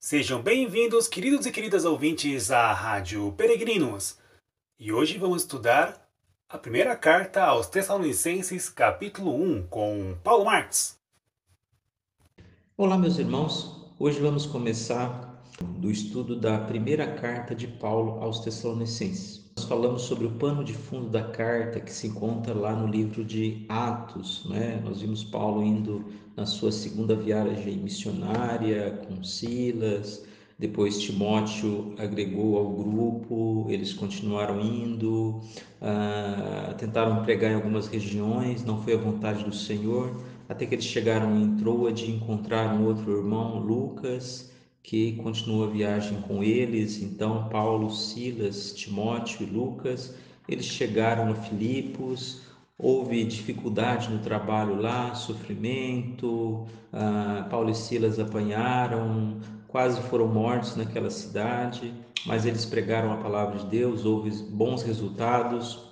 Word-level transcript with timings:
Sejam 0.00 0.40
bem-vindos, 0.40 1.08
queridos 1.08 1.44
e 1.44 1.50
queridas 1.50 1.84
ouvintes 1.84 2.52
à 2.52 2.72
Rádio 2.72 3.32
Peregrinos. 3.32 4.16
E 4.78 4.92
hoje 4.92 5.18
vamos 5.18 5.42
estudar 5.42 6.08
a 6.48 6.56
primeira 6.56 6.94
carta 6.94 7.42
aos 7.42 7.66
Tessalonicenses, 7.66 8.68
capítulo 8.68 9.34
1, 9.34 9.66
com 9.66 10.16
Paulo 10.22 10.44
Marx. 10.44 10.96
Olá, 12.76 12.96
meus 12.96 13.18
irmãos. 13.18 13.92
Hoje 13.98 14.20
vamos 14.20 14.46
começar 14.46 15.42
do 15.80 15.90
estudo 15.90 16.38
da 16.38 16.60
primeira 16.60 17.16
carta 17.16 17.52
de 17.52 17.66
Paulo 17.66 18.22
aos 18.22 18.38
Tessalonicenses. 18.38 19.37
Nós 19.58 19.66
falamos 19.66 20.02
sobre 20.02 20.24
o 20.24 20.30
pano 20.30 20.62
de 20.62 20.72
fundo 20.72 21.08
da 21.08 21.20
carta 21.20 21.80
que 21.80 21.92
se 21.92 22.06
encontra 22.06 22.54
lá 22.54 22.76
no 22.76 22.86
livro 22.86 23.24
de 23.24 23.66
Atos, 23.68 24.46
né? 24.48 24.80
Nós 24.84 25.00
vimos 25.00 25.24
Paulo 25.24 25.64
indo 25.64 26.04
na 26.36 26.46
sua 26.46 26.70
segunda 26.70 27.16
viagem 27.16 27.76
missionária 27.76 29.02
com 29.04 29.20
Silas, 29.24 30.24
depois 30.56 31.00
Timóteo 31.00 31.92
agregou 31.98 32.56
ao 32.56 32.70
grupo, 32.70 33.66
eles 33.68 33.92
continuaram 33.92 34.60
indo, 34.60 35.40
ah, 35.82 36.72
tentaram 36.78 37.24
pregar 37.24 37.50
em 37.50 37.54
algumas 37.56 37.88
regiões, 37.88 38.64
não 38.64 38.80
foi 38.80 38.94
a 38.94 38.98
vontade 38.98 39.42
do 39.42 39.52
Senhor, 39.52 40.22
até 40.48 40.66
que 40.66 40.76
eles 40.76 40.84
chegaram 40.84 41.36
em 41.36 41.56
Troade 41.56 42.04
e 42.04 42.14
encontraram 42.14 42.86
outro 42.86 43.10
irmão, 43.10 43.58
Lucas, 43.58 44.52
que 44.82 45.12
continuou 45.16 45.64
a 45.64 45.70
viagem 45.70 46.20
com 46.22 46.42
eles. 46.42 47.02
Então, 47.02 47.48
Paulo, 47.48 47.90
Silas, 47.90 48.72
Timóteo 48.72 49.42
e 49.42 49.46
Lucas, 49.46 50.14
eles 50.48 50.64
chegaram 50.64 51.30
a 51.30 51.34
Filipos. 51.34 52.42
Houve 52.78 53.24
dificuldade 53.24 54.08
no 54.08 54.20
trabalho 54.20 54.80
lá, 54.80 55.14
sofrimento. 55.14 56.66
Ah, 56.92 57.46
Paulo 57.50 57.70
e 57.70 57.74
Silas 57.74 58.18
apanharam, 58.18 59.40
quase 59.66 60.00
foram 60.02 60.28
mortos 60.28 60.76
naquela 60.76 61.10
cidade, 61.10 61.92
mas 62.24 62.46
eles 62.46 62.64
pregaram 62.64 63.12
a 63.12 63.16
palavra 63.16 63.58
de 63.58 63.66
Deus, 63.66 64.04
houve 64.04 64.30
bons 64.44 64.82
resultados. 64.82 65.86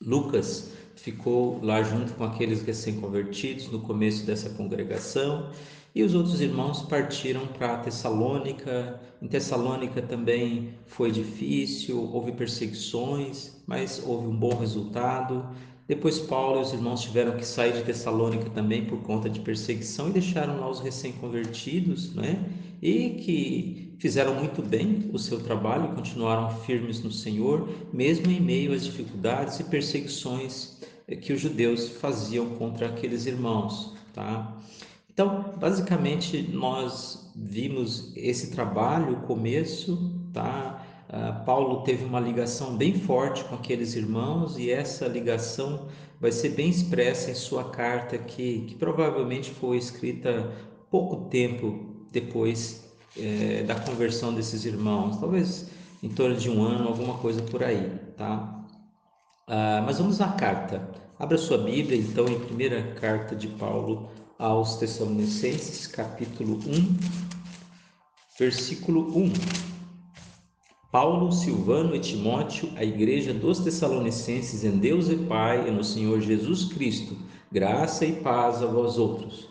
Lucas 0.00 0.72
ficou 0.96 1.58
lá 1.62 1.82
junto 1.82 2.14
com 2.14 2.24
aqueles 2.24 2.62
recém-convertidos 2.62 3.70
no 3.70 3.80
começo 3.80 4.24
dessa 4.24 4.48
congregação 4.50 5.50
e 5.94 6.02
os 6.02 6.14
outros 6.14 6.40
irmãos 6.40 6.82
partiram 6.82 7.46
para 7.46 7.78
Tessalônica. 7.78 9.00
Em 9.20 9.28
Tessalônica 9.28 10.00
também 10.00 10.74
foi 10.86 11.10
difícil, 11.10 12.10
houve 12.12 12.32
perseguições, 12.32 13.52
mas 13.66 14.02
houve 14.04 14.26
um 14.26 14.36
bom 14.36 14.54
resultado. 14.54 15.46
Depois 15.86 16.18
Paulo 16.18 16.60
e 16.60 16.62
os 16.62 16.72
irmãos 16.72 17.02
tiveram 17.02 17.36
que 17.36 17.44
sair 17.44 17.74
de 17.74 17.84
Tessalônica 17.84 18.48
também 18.50 18.86
por 18.86 19.02
conta 19.02 19.28
de 19.28 19.40
perseguição 19.40 20.08
e 20.08 20.12
deixaram 20.12 20.58
lá 20.60 20.70
os 20.70 20.80
recém-convertidos, 20.80 22.14
né? 22.14 22.42
E 22.80 23.10
que 23.10 23.94
fizeram 23.98 24.34
muito 24.34 24.62
bem 24.62 25.10
o 25.12 25.18
seu 25.18 25.40
trabalho 25.40 25.94
continuaram 25.94 26.50
firmes 26.60 27.02
no 27.02 27.12
Senhor, 27.12 27.68
mesmo 27.92 28.30
em 28.30 28.40
meio 28.40 28.72
às 28.72 28.84
dificuldades 28.84 29.60
e 29.60 29.64
perseguições 29.64 30.80
que 31.20 31.32
os 31.32 31.40
judeus 31.40 31.88
faziam 31.88 32.46
contra 32.56 32.86
aqueles 32.86 33.26
irmãos, 33.26 33.94
tá? 34.14 34.56
Então, 35.12 35.52
basicamente, 35.58 36.42
nós 36.52 37.30
vimos 37.36 38.12
esse 38.16 38.50
trabalho, 38.50 39.18
o 39.18 39.20
começo, 39.22 40.10
tá? 40.32 40.82
Uh, 41.08 41.44
Paulo 41.44 41.82
teve 41.82 42.04
uma 42.04 42.18
ligação 42.18 42.76
bem 42.76 42.94
forte 42.94 43.44
com 43.44 43.54
aqueles 43.54 43.94
irmãos 43.94 44.56
e 44.56 44.70
essa 44.70 45.06
ligação 45.06 45.88
vai 46.18 46.32
ser 46.32 46.50
bem 46.50 46.70
expressa 46.70 47.30
em 47.30 47.34
sua 47.34 47.64
carta 47.64 48.16
que, 48.16 48.62
que 48.62 48.74
provavelmente 48.76 49.50
foi 49.50 49.76
escrita 49.76 50.50
pouco 50.90 51.28
tempo 51.28 52.06
depois 52.10 52.90
é, 53.18 53.62
da 53.64 53.74
conversão 53.74 54.32
desses 54.32 54.64
irmãos, 54.64 55.18
talvez 55.18 55.68
em 56.02 56.08
torno 56.08 56.36
de 56.36 56.48
um 56.48 56.62
ano, 56.62 56.88
alguma 56.88 57.18
coisa 57.18 57.42
por 57.42 57.62
aí, 57.62 57.90
tá? 58.16 58.64
Uh, 59.48 59.82
mas 59.84 59.98
vamos 59.98 60.20
à 60.20 60.28
carta. 60.28 60.90
Abra 61.18 61.36
sua 61.36 61.58
Bíblia, 61.58 61.98
então, 61.98 62.26
em 62.26 62.40
primeira 62.40 62.94
carta 62.94 63.36
de 63.36 63.48
Paulo 63.48 64.10
aos 64.42 64.74
Tessalonicenses, 64.74 65.86
capítulo 65.86 66.58
1, 66.66 66.96
versículo 68.36 69.16
1. 69.16 69.32
Paulo, 70.90 71.30
Silvano 71.30 71.94
e 71.94 72.00
Timóteo, 72.00 72.68
a 72.74 72.82
igreja 72.82 73.32
dos 73.32 73.60
Tessalonicenses 73.60 74.64
em 74.64 74.78
Deus 74.78 75.08
e 75.08 75.14
Pai 75.16 75.68
e 75.68 75.70
no 75.70 75.84
Senhor 75.84 76.20
Jesus 76.20 76.64
Cristo, 76.64 77.16
graça 77.52 78.04
e 78.04 78.14
paz 78.14 78.60
a 78.64 78.66
vós 78.66 78.98
outros. 78.98 79.48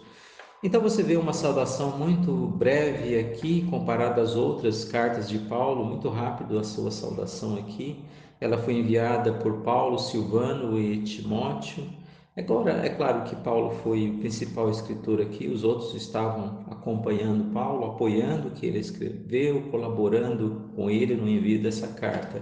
Então 0.61 0.81
você 0.81 1.01
vê 1.01 1.15
uma 1.15 1.31
saudação 1.31 1.97
muito 1.97 2.33
breve 2.33 3.17
aqui, 3.17 3.65
comparada 3.69 4.21
às 4.21 4.35
outras 4.35 4.83
cartas 4.83 5.29
de 5.29 5.39
Paulo, 5.39 5.85
muito 5.85 6.09
rápido 6.09 6.59
a 6.59 6.65
sua 6.65 6.91
saudação 6.91 7.55
aqui. 7.55 8.03
Ela 8.41 8.57
foi 8.57 8.73
enviada 8.73 9.31
por 9.35 9.61
Paulo, 9.61 9.97
Silvano 9.97 10.77
e 10.77 11.01
Timóteo. 11.01 12.00
Agora, 12.41 12.85
é 12.85 12.89
claro 12.89 13.23
que 13.23 13.35
Paulo 13.35 13.71
foi 13.83 14.09
o 14.09 14.17
principal 14.17 14.69
escritor 14.69 15.21
aqui, 15.21 15.47
os 15.47 15.63
outros 15.63 15.93
estavam 15.93 16.65
acompanhando 16.71 17.51
Paulo, 17.53 17.85
apoiando 17.85 18.47
o 18.47 18.51
que 18.51 18.65
ele 18.65 18.79
escreveu, 18.79 19.61
colaborando 19.69 20.69
com 20.75 20.89
ele 20.89 21.15
no 21.15 21.29
envio 21.29 21.61
dessa 21.61 21.87
carta. 21.87 22.41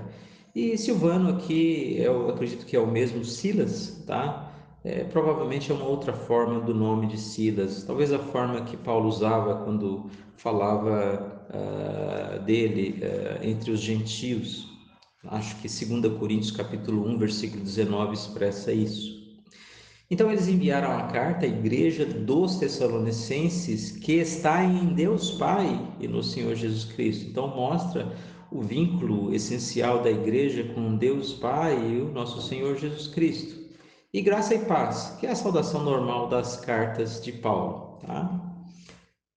E 0.55 0.77
Silvano 0.77 1.29
aqui, 1.29 1.95
eu 1.97 2.29
acredito 2.29 2.65
que 2.65 2.75
é 2.75 2.79
o 2.79 2.87
mesmo 2.87 3.25
Silas, 3.25 4.03
tá? 4.07 4.51
É, 4.83 5.03
provavelmente 5.03 5.71
é 5.71 5.75
uma 5.75 5.85
outra 5.85 6.13
forma 6.13 6.61
do 6.61 6.73
nome 6.73 7.07
de 7.07 7.17
Silas, 7.17 7.83
talvez 7.83 8.13
a 8.13 8.19
forma 8.19 8.61
que 8.61 8.77
Paulo 8.77 9.09
usava 9.09 9.63
quando 9.65 10.09
falava 10.37 11.43
uh, 11.49 12.41
dele 12.43 13.03
uh, 13.03 13.45
entre 13.45 13.71
os 13.71 13.81
gentios. 13.81 14.69
Acho 15.25 15.57
que 15.57 15.67
2 15.67 16.17
Coríntios 16.17 16.51
capítulo 16.51 17.05
1, 17.09 17.17
versículo 17.17 17.61
19 17.61 18.13
expressa 18.13 18.71
isso. 18.71 19.18
Então 20.11 20.31
eles 20.31 20.47
enviaram 20.47 20.91
a 20.91 21.03
carta 21.03 21.45
à 21.45 21.49
igreja 21.49 22.03
dos 22.03 22.55
Tessalonicenses, 22.55 23.91
que 23.91 24.13
está 24.13 24.63
em 24.63 24.87
Deus 24.95 25.31
Pai 25.31 25.95
e 25.99 26.07
no 26.07 26.23
Senhor 26.23 26.55
Jesus 26.55 26.85
Cristo. 26.85 27.29
Então 27.29 27.47
mostra 27.47 28.11
o 28.51 28.63
vínculo 28.63 29.31
essencial 29.31 30.01
da 30.01 30.09
igreja 30.09 30.63
com 30.73 30.97
Deus 30.97 31.33
Pai 31.33 31.77
e 31.91 32.01
o 32.01 32.11
nosso 32.11 32.41
Senhor 32.41 32.75
Jesus 32.75 33.07
Cristo. 33.07 33.59
E 34.11 34.21
graça 34.21 34.55
e 34.55 34.65
paz, 34.65 35.15
que 35.19 35.27
é 35.27 35.29
a 35.29 35.35
saudação 35.35 35.83
normal 35.83 36.27
das 36.27 36.57
cartas 36.57 37.21
de 37.21 37.31
Paulo, 37.31 37.99
tá? 38.03 38.49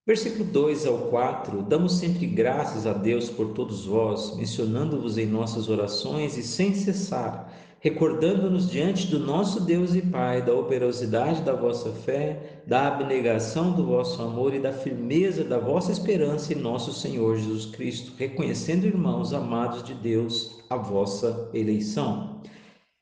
Versículo 0.06 0.44
2 0.44 0.87
ao 0.87 0.99
4: 1.10 1.62
Damos 1.65 1.99
sempre 1.99 2.27
graças 2.27 2.87
a 2.87 2.94
Deus 2.94 3.28
por 3.28 3.53
todos 3.53 3.84
vós, 3.84 4.34
mencionando-vos 4.37 5.19
em 5.19 5.27
nossas 5.27 5.69
orações 5.69 6.39
e 6.39 6.43
sem 6.43 6.75
cessar 6.75 7.53
recordando-nos 7.82 8.70
diante 8.70 9.09
do 9.09 9.19
nosso 9.19 9.60
Deus 9.60 9.93
e 9.97 10.00
Pai 10.00 10.41
da 10.41 10.54
operosidade 10.54 11.43
da 11.43 11.53
vossa 11.53 11.91
fé, 11.91 12.62
da 12.65 12.87
abnegação 12.87 13.72
do 13.72 13.84
vosso 13.84 14.22
amor 14.22 14.54
e 14.54 14.60
da 14.60 14.72
firmeza 14.72 15.43
da 15.43 15.59
vossa 15.59 15.91
esperança 15.91 16.53
em 16.53 16.56
nosso 16.56 16.92
Senhor 16.92 17.37
Jesus 17.37 17.66
Cristo, 17.66 18.12
reconhecendo, 18.16 18.87
irmãos 18.87 19.32
amados 19.32 19.82
de 19.82 19.94
Deus, 19.94 20.62
a 20.71 20.76
vossa 20.76 21.50
eleição. 21.53 22.41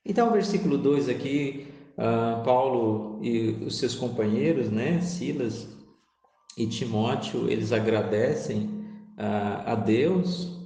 Então, 0.03 0.31
o 0.31 0.33
versículo 0.33 0.79
2 0.79 1.11
aqui, 1.11 1.67
uh, 1.99 2.43
Paulo 2.43 3.19
e 3.23 3.51
os 3.67 3.79
seus 3.79 3.95
companheiros, 3.95 4.71
né, 4.71 4.99
Silas 5.03 5.69
e 6.57 6.67
Timóteo, 6.67 7.51
eles 7.51 7.71
agradecem 7.71 8.61
uh, 9.19 9.61
a 9.67 9.75
Deus 9.75 10.59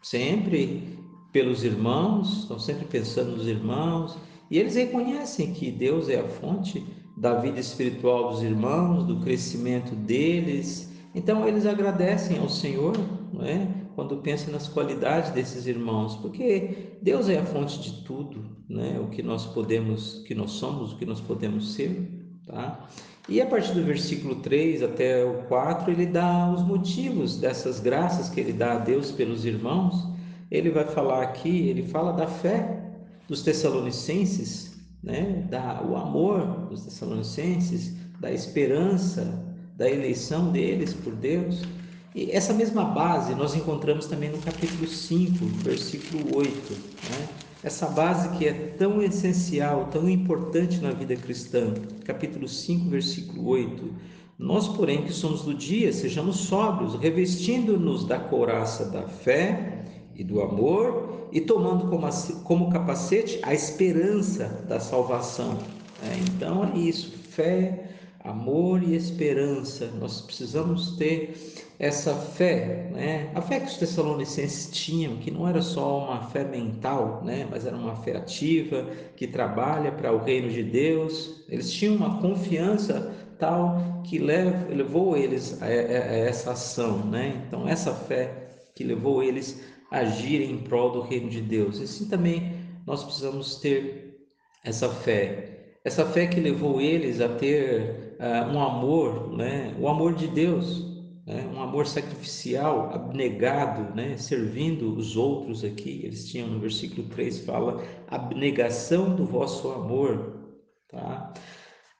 sempre 0.00 0.95
pelos 1.36 1.62
irmãos, 1.62 2.38
estão 2.38 2.58
sempre 2.58 2.86
pensando 2.86 3.36
nos 3.36 3.46
irmãos, 3.46 4.16
e 4.50 4.58
eles 4.58 4.74
reconhecem 4.74 5.52
que 5.52 5.70
Deus 5.70 6.08
é 6.08 6.18
a 6.18 6.26
fonte 6.26 6.82
da 7.14 7.34
vida 7.34 7.60
espiritual 7.60 8.30
dos 8.30 8.42
irmãos, 8.42 9.04
do 9.04 9.20
crescimento 9.20 9.94
deles. 9.94 10.90
Então 11.14 11.46
eles 11.46 11.66
agradecem 11.66 12.38
ao 12.38 12.48
Senhor, 12.48 12.96
não 13.34 13.44
é? 13.44 13.68
Quando 13.94 14.16
pensam 14.16 14.50
nas 14.50 14.66
qualidades 14.66 15.30
desses 15.30 15.66
irmãos, 15.66 16.16
porque 16.16 16.96
Deus 17.02 17.28
é 17.28 17.36
a 17.38 17.44
fonte 17.44 17.82
de 17.82 18.02
tudo, 18.02 18.42
né? 18.66 18.98
O 18.98 19.08
que 19.08 19.22
nós 19.22 19.44
podemos, 19.44 20.22
que 20.26 20.34
nós 20.34 20.52
somos, 20.52 20.94
o 20.94 20.96
que 20.96 21.04
nós 21.04 21.20
podemos 21.20 21.74
ser, 21.74 22.08
tá? 22.46 22.88
E 23.28 23.42
a 23.42 23.46
partir 23.46 23.74
do 23.74 23.82
versículo 23.82 24.36
3 24.36 24.82
até 24.82 25.22
o 25.22 25.42
4, 25.48 25.90
ele 25.90 26.06
dá 26.06 26.50
os 26.50 26.62
motivos 26.62 27.36
dessas 27.36 27.78
graças 27.78 28.30
que 28.30 28.40
ele 28.40 28.54
dá 28.54 28.72
a 28.72 28.78
Deus 28.78 29.10
pelos 29.10 29.44
irmãos 29.44 30.15
ele 30.50 30.70
vai 30.70 30.84
falar 30.84 31.22
aqui, 31.22 31.68
ele 31.68 31.82
fala 31.82 32.12
da 32.12 32.26
fé 32.26 32.82
dos 33.28 33.42
Tessalonicenses, 33.42 34.76
né? 35.02 35.46
da, 35.50 35.82
o 35.82 35.96
amor 35.96 36.68
dos 36.68 36.84
Tessalonicenses, 36.84 37.94
da 38.20 38.32
esperança, 38.32 39.44
da 39.76 39.90
eleição 39.90 40.50
deles 40.52 40.92
por 40.92 41.14
Deus. 41.14 41.62
E 42.14 42.30
essa 42.30 42.54
mesma 42.54 42.84
base 42.84 43.34
nós 43.34 43.54
encontramos 43.54 44.06
também 44.06 44.30
no 44.30 44.38
capítulo 44.38 44.86
5, 44.86 45.44
versículo 45.62 46.36
8. 46.36 46.72
Né? 46.72 47.28
Essa 47.62 47.86
base 47.86 48.38
que 48.38 48.46
é 48.46 48.52
tão 48.52 49.02
essencial, 49.02 49.88
tão 49.90 50.08
importante 50.08 50.78
na 50.78 50.92
vida 50.92 51.16
cristã. 51.16 51.74
Capítulo 52.04 52.48
5, 52.48 52.88
versículo 52.88 53.48
8. 53.48 53.92
Nós, 54.38 54.68
porém, 54.68 55.02
que 55.02 55.12
somos 55.12 55.42
do 55.42 55.52
dia, 55.52 55.92
sejamos 55.92 56.36
sóbrios, 56.36 56.94
revestindo-nos 56.94 58.06
da 58.06 58.18
couraça 58.18 58.84
da 58.86 59.02
fé 59.02 59.75
e 60.18 60.24
do 60.24 60.40
amor 60.40 61.28
e 61.32 61.40
tomando 61.40 61.88
como, 61.88 62.08
como 62.44 62.70
capacete 62.70 63.38
a 63.42 63.52
esperança 63.52 64.64
da 64.68 64.80
salvação. 64.80 65.58
É, 66.02 66.16
então 66.18 66.64
é 66.64 66.78
isso, 66.78 67.10
fé, 67.30 67.90
amor 68.24 68.82
e 68.82 68.94
esperança. 68.94 69.90
Nós 69.98 70.20
precisamos 70.20 70.96
ter 70.96 71.36
essa 71.78 72.14
fé, 72.14 72.90
né? 72.92 73.30
A 73.34 73.40
fé 73.40 73.60
que 73.60 73.66
os 73.66 73.76
tessalonicenses 73.76 74.70
tinham, 74.70 75.16
que 75.18 75.30
não 75.30 75.46
era 75.46 75.62
só 75.62 76.04
uma 76.04 76.22
fé 76.30 76.44
mental, 76.44 77.22
né? 77.24 77.46
Mas 77.50 77.66
era 77.66 77.76
uma 77.76 77.96
fé 77.96 78.16
ativa 78.16 78.86
que 79.16 79.26
trabalha 79.26 79.92
para 79.92 80.12
o 80.12 80.18
reino 80.18 80.48
de 80.48 80.62
Deus. 80.62 81.44
Eles 81.48 81.70
tinham 81.72 81.96
uma 81.96 82.20
confiança 82.20 83.14
tal 83.38 84.02
que 84.04 84.18
levou 84.18 85.16
eles 85.16 85.60
a, 85.62 85.68
essa 85.68 86.52
ação, 86.52 86.98
né? 87.06 87.42
Então 87.46 87.68
essa 87.68 87.94
fé 87.94 88.46
que 88.74 88.84
levou 88.84 89.22
eles 89.22 89.60
a 89.96 90.00
agirem 90.00 90.52
em 90.52 90.58
prol 90.58 90.92
do 90.92 91.00
reino 91.00 91.28
de 91.28 91.40
Deus. 91.40 91.80
Assim 91.80 92.08
também 92.08 92.52
nós 92.86 93.02
precisamos 93.02 93.56
ter 93.56 94.16
essa 94.64 94.88
fé 94.88 95.56
essa 95.86 96.04
fé 96.04 96.26
que 96.26 96.40
levou 96.40 96.80
eles 96.80 97.20
a 97.20 97.28
ter 97.28 98.16
uh, 98.18 98.52
um 98.52 98.60
amor, 98.60 99.32
né? 99.36 99.72
o 99.78 99.86
amor 99.86 100.16
de 100.16 100.26
Deus, 100.26 100.84
né? 101.24 101.48
um 101.54 101.62
amor 101.62 101.86
sacrificial, 101.86 102.90
abnegado, 102.92 103.94
né? 103.94 104.16
servindo 104.16 104.96
os 104.96 105.16
outros 105.16 105.62
aqui. 105.62 106.00
Eles 106.02 106.28
tinham 106.28 106.48
no 106.48 106.58
versículo 106.58 107.06
3 107.10 107.38
fala 107.42 107.84
abnegação 108.08 109.14
do 109.14 109.24
vosso 109.24 109.70
amor. 109.70 110.56
Tá? 110.88 111.32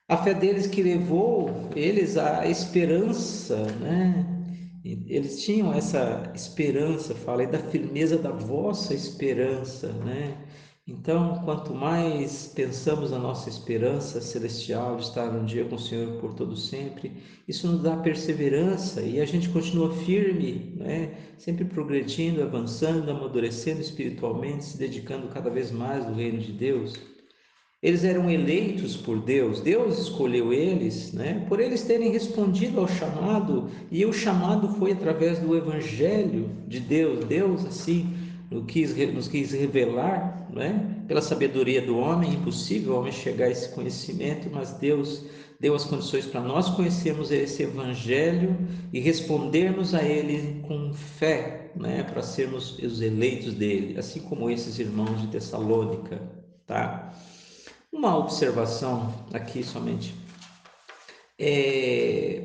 A 0.08 0.16
fé 0.16 0.34
deles 0.34 0.66
que 0.66 0.82
levou 0.82 1.70
eles 1.76 2.16
à 2.16 2.44
esperança, 2.44 3.66
né? 3.80 4.35
Eles 5.06 5.42
tinham 5.42 5.72
essa 5.72 6.32
esperança, 6.34 7.14
fala 7.14 7.40
aí 7.40 7.46
da 7.46 7.58
firmeza 7.58 8.16
da 8.16 8.30
vossa 8.30 8.94
esperança, 8.94 9.92
né? 9.92 10.36
Então, 10.88 11.42
quanto 11.44 11.74
mais 11.74 12.46
pensamos 12.54 13.10
na 13.10 13.18
nossa 13.18 13.48
esperança 13.48 14.20
celestial 14.20 14.96
de 14.96 15.02
estar 15.02 15.28
um 15.30 15.44
dia 15.44 15.64
com 15.64 15.74
o 15.74 15.78
Senhor 15.80 16.20
por 16.20 16.34
todo 16.34 16.56
sempre, 16.56 17.12
isso 17.48 17.66
nos 17.66 17.82
dá 17.82 17.96
perseverança 17.96 19.02
e 19.02 19.20
a 19.20 19.24
gente 19.24 19.48
continua 19.48 19.92
firme, 19.92 20.74
né? 20.76 21.16
sempre 21.38 21.64
progredindo, 21.64 22.40
avançando, 22.40 23.10
amadurecendo 23.10 23.80
espiritualmente, 23.80 24.64
se 24.64 24.78
dedicando 24.78 25.26
cada 25.28 25.50
vez 25.50 25.72
mais 25.72 26.06
ao 26.06 26.14
reino 26.14 26.38
de 26.38 26.52
Deus. 26.52 26.94
Eles 27.82 28.04
eram 28.04 28.30
eleitos 28.30 28.96
por 28.96 29.20
Deus, 29.20 29.60
Deus 29.60 29.98
escolheu 29.98 30.50
eles, 30.50 31.12
né? 31.12 31.44
por 31.46 31.60
eles 31.60 31.82
terem 31.82 32.10
respondido 32.10 32.80
ao 32.80 32.88
chamado, 32.88 33.70
e 33.90 34.04
o 34.06 34.14
chamado 34.14 34.74
foi 34.76 34.92
através 34.92 35.38
do 35.38 35.54
Evangelho 35.54 36.50
de 36.66 36.80
Deus. 36.80 37.26
Deus, 37.26 37.66
assim, 37.66 38.16
nos 38.50 38.64
quis, 38.64 38.96
nos 39.12 39.28
quis 39.28 39.52
revelar, 39.52 40.48
né? 40.50 41.04
pela 41.06 41.20
sabedoria 41.20 41.82
do 41.82 41.98
homem, 41.98 42.32
impossível 42.32 42.94
o 42.94 42.98
homem 42.98 43.12
chegar 43.12 43.44
a 43.44 43.50
esse 43.50 43.68
conhecimento, 43.68 44.48
mas 44.50 44.72
Deus 44.72 45.26
deu 45.60 45.74
as 45.74 45.84
condições 45.84 46.24
para 46.24 46.40
nós 46.40 46.70
conhecermos 46.70 47.30
esse 47.30 47.62
Evangelho 47.62 48.56
e 48.90 49.00
respondermos 49.00 49.94
a 49.94 50.02
ele 50.02 50.62
com 50.66 50.94
fé, 50.94 51.72
né? 51.76 52.02
para 52.04 52.22
sermos 52.22 52.78
os 52.78 53.02
eleitos 53.02 53.52
dele, 53.52 53.98
assim 53.98 54.20
como 54.20 54.50
esses 54.50 54.78
irmãos 54.78 55.20
de 55.20 55.26
Tessalônica. 55.28 56.22
Tá? 56.66 57.14
Uma 57.96 58.14
observação 58.14 59.10
aqui 59.32 59.64
somente. 59.64 60.14
É, 61.38 62.42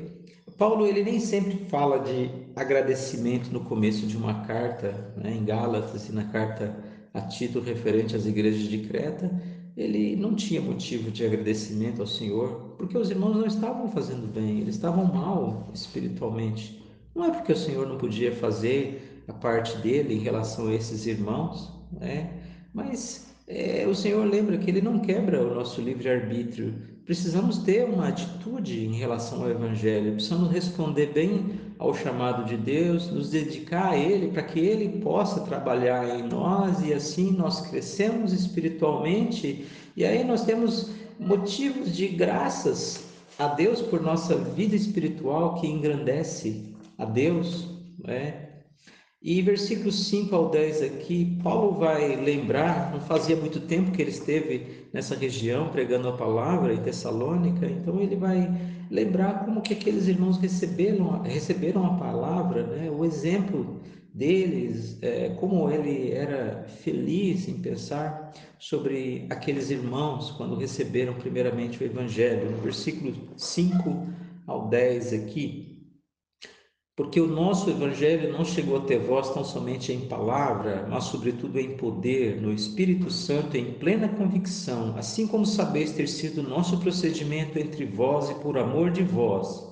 Paulo 0.57 0.87
ele 0.87 1.03
nem 1.03 1.19
sempre 1.19 1.65
fala 1.65 1.99
de 1.99 2.31
agradecimento 2.55 3.51
no 3.51 3.59
começo 3.65 4.07
de 4.07 4.15
uma 4.15 4.45
carta, 4.45 5.13
né, 5.17 5.35
em 5.35 5.43
Gálatas 5.43 6.07
e 6.07 6.13
na 6.13 6.23
carta 6.23 6.73
a 7.13 7.19
Tito 7.19 7.59
referente 7.59 8.15
às 8.15 8.25
igrejas 8.25 8.61
de 8.69 8.77
Creta, 8.77 9.29
ele 9.75 10.15
não 10.15 10.35
tinha 10.35 10.61
motivo 10.61 11.11
de 11.11 11.25
agradecimento 11.25 11.99
ao 11.99 12.07
Senhor, 12.07 12.75
porque 12.77 12.97
os 12.97 13.09
irmãos 13.09 13.35
não 13.35 13.45
estavam 13.45 13.91
fazendo 13.91 14.33
bem, 14.33 14.61
eles 14.61 14.75
estavam 14.75 15.03
mal 15.03 15.69
espiritualmente. 15.73 16.81
Não 17.13 17.25
é 17.25 17.29
porque 17.31 17.51
o 17.51 17.57
Senhor 17.57 17.85
não 17.85 17.97
podia 17.97 18.33
fazer 18.33 19.21
a 19.27 19.33
parte 19.33 19.77
dele 19.79 20.13
em 20.13 20.19
relação 20.19 20.69
a 20.69 20.73
esses 20.73 21.05
irmãos, 21.05 21.69
né? 21.91 22.39
mas 22.73 23.30
é, 23.53 23.85
o 23.87 23.93
Senhor 23.93 24.25
lembra 24.25 24.57
que 24.57 24.69
Ele 24.69 24.81
não 24.81 24.99
quebra 24.99 25.41
o 25.41 25.53
nosso 25.53 25.81
livre-arbítrio. 25.81 26.73
Precisamos 27.05 27.57
ter 27.59 27.83
uma 27.83 28.07
atitude 28.07 28.85
em 28.85 28.93
relação 28.93 29.43
ao 29.43 29.49
Evangelho, 29.49 30.13
precisamos 30.13 30.51
responder 30.51 31.07
bem 31.07 31.59
ao 31.77 31.93
chamado 31.93 32.45
de 32.45 32.55
Deus, 32.55 33.11
nos 33.11 33.31
dedicar 33.31 33.91
a 33.91 33.97
Ele 33.97 34.29
para 34.31 34.43
que 34.43 34.59
Ele 34.59 35.01
possa 35.01 35.41
trabalhar 35.41 36.19
em 36.19 36.23
nós 36.23 36.81
e 36.81 36.93
assim 36.93 37.31
nós 37.31 37.61
crescemos 37.61 38.31
espiritualmente 38.31 39.65
e 39.97 40.05
aí 40.05 40.23
nós 40.23 40.45
temos 40.45 40.91
motivos 41.19 41.93
de 41.95 42.07
graças 42.07 43.05
a 43.37 43.47
Deus 43.47 43.81
por 43.81 44.01
nossa 44.01 44.35
vida 44.35 44.75
espiritual 44.75 45.55
que 45.55 45.67
engrandece 45.67 46.63
a 46.97 47.05
Deus, 47.05 47.67
né? 47.97 48.50
E 49.23 49.39
versículos 49.43 50.07
5 50.07 50.35
ao 50.35 50.49
10 50.49 50.81
aqui, 50.81 51.37
Paulo 51.43 51.77
vai 51.77 52.15
lembrar, 52.15 52.91
não 52.91 52.99
fazia 52.99 53.35
muito 53.35 53.59
tempo 53.59 53.91
que 53.91 54.01
ele 54.01 54.09
esteve 54.09 54.87
nessa 54.91 55.15
região 55.15 55.69
pregando 55.69 56.09
a 56.09 56.17
palavra 56.17 56.73
em 56.73 56.81
Tessalônica, 56.81 57.67
então 57.67 58.01
ele 58.01 58.15
vai 58.15 58.51
lembrar 58.89 59.45
como 59.45 59.61
que 59.61 59.73
aqueles 59.73 60.07
irmãos 60.07 60.39
receberam, 60.39 61.21
receberam 61.21 61.85
a 61.85 61.93
palavra, 61.99 62.65
né? 62.65 62.89
o 62.89 63.05
exemplo 63.05 63.79
deles, 64.11 64.97
é, 65.03 65.29
como 65.39 65.69
ele 65.69 66.11
era 66.11 66.65
feliz 66.67 67.47
em 67.47 67.61
pensar 67.61 68.33
sobre 68.57 69.27
aqueles 69.29 69.69
irmãos 69.69 70.31
quando 70.31 70.55
receberam 70.55 71.13
primeiramente 71.13 71.81
o 71.81 71.85
Evangelho. 71.85 72.49
No 72.49 72.57
versículo 72.57 73.13
5 73.37 74.07
ao 74.47 74.67
10 74.67 75.13
aqui, 75.13 75.70
porque 77.01 77.19
o 77.19 77.25
nosso 77.25 77.67
evangelho 77.67 78.31
não 78.31 78.45
chegou 78.45 78.77
até 78.77 78.95
vós 78.95 79.33
tão 79.33 79.43
somente 79.43 79.91
em 79.91 80.01
palavra, 80.01 80.85
mas 80.87 81.05
sobretudo 81.05 81.59
em 81.59 81.75
poder, 81.75 82.39
no 82.39 82.53
Espírito 82.53 83.09
Santo, 83.09 83.57
em 83.57 83.73
plena 83.73 84.07
convicção, 84.07 84.93
assim 84.95 85.25
como 85.25 85.43
sabeis 85.43 85.93
ter 85.93 86.07
sido 86.07 86.43
nosso 86.43 86.77
procedimento 86.77 87.57
entre 87.57 87.85
vós 87.85 88.29
e 88.29 88.35
por 88.35 88.55
amor 88.55 88.91
de 88.91 89.01
vós. 89.01 89.67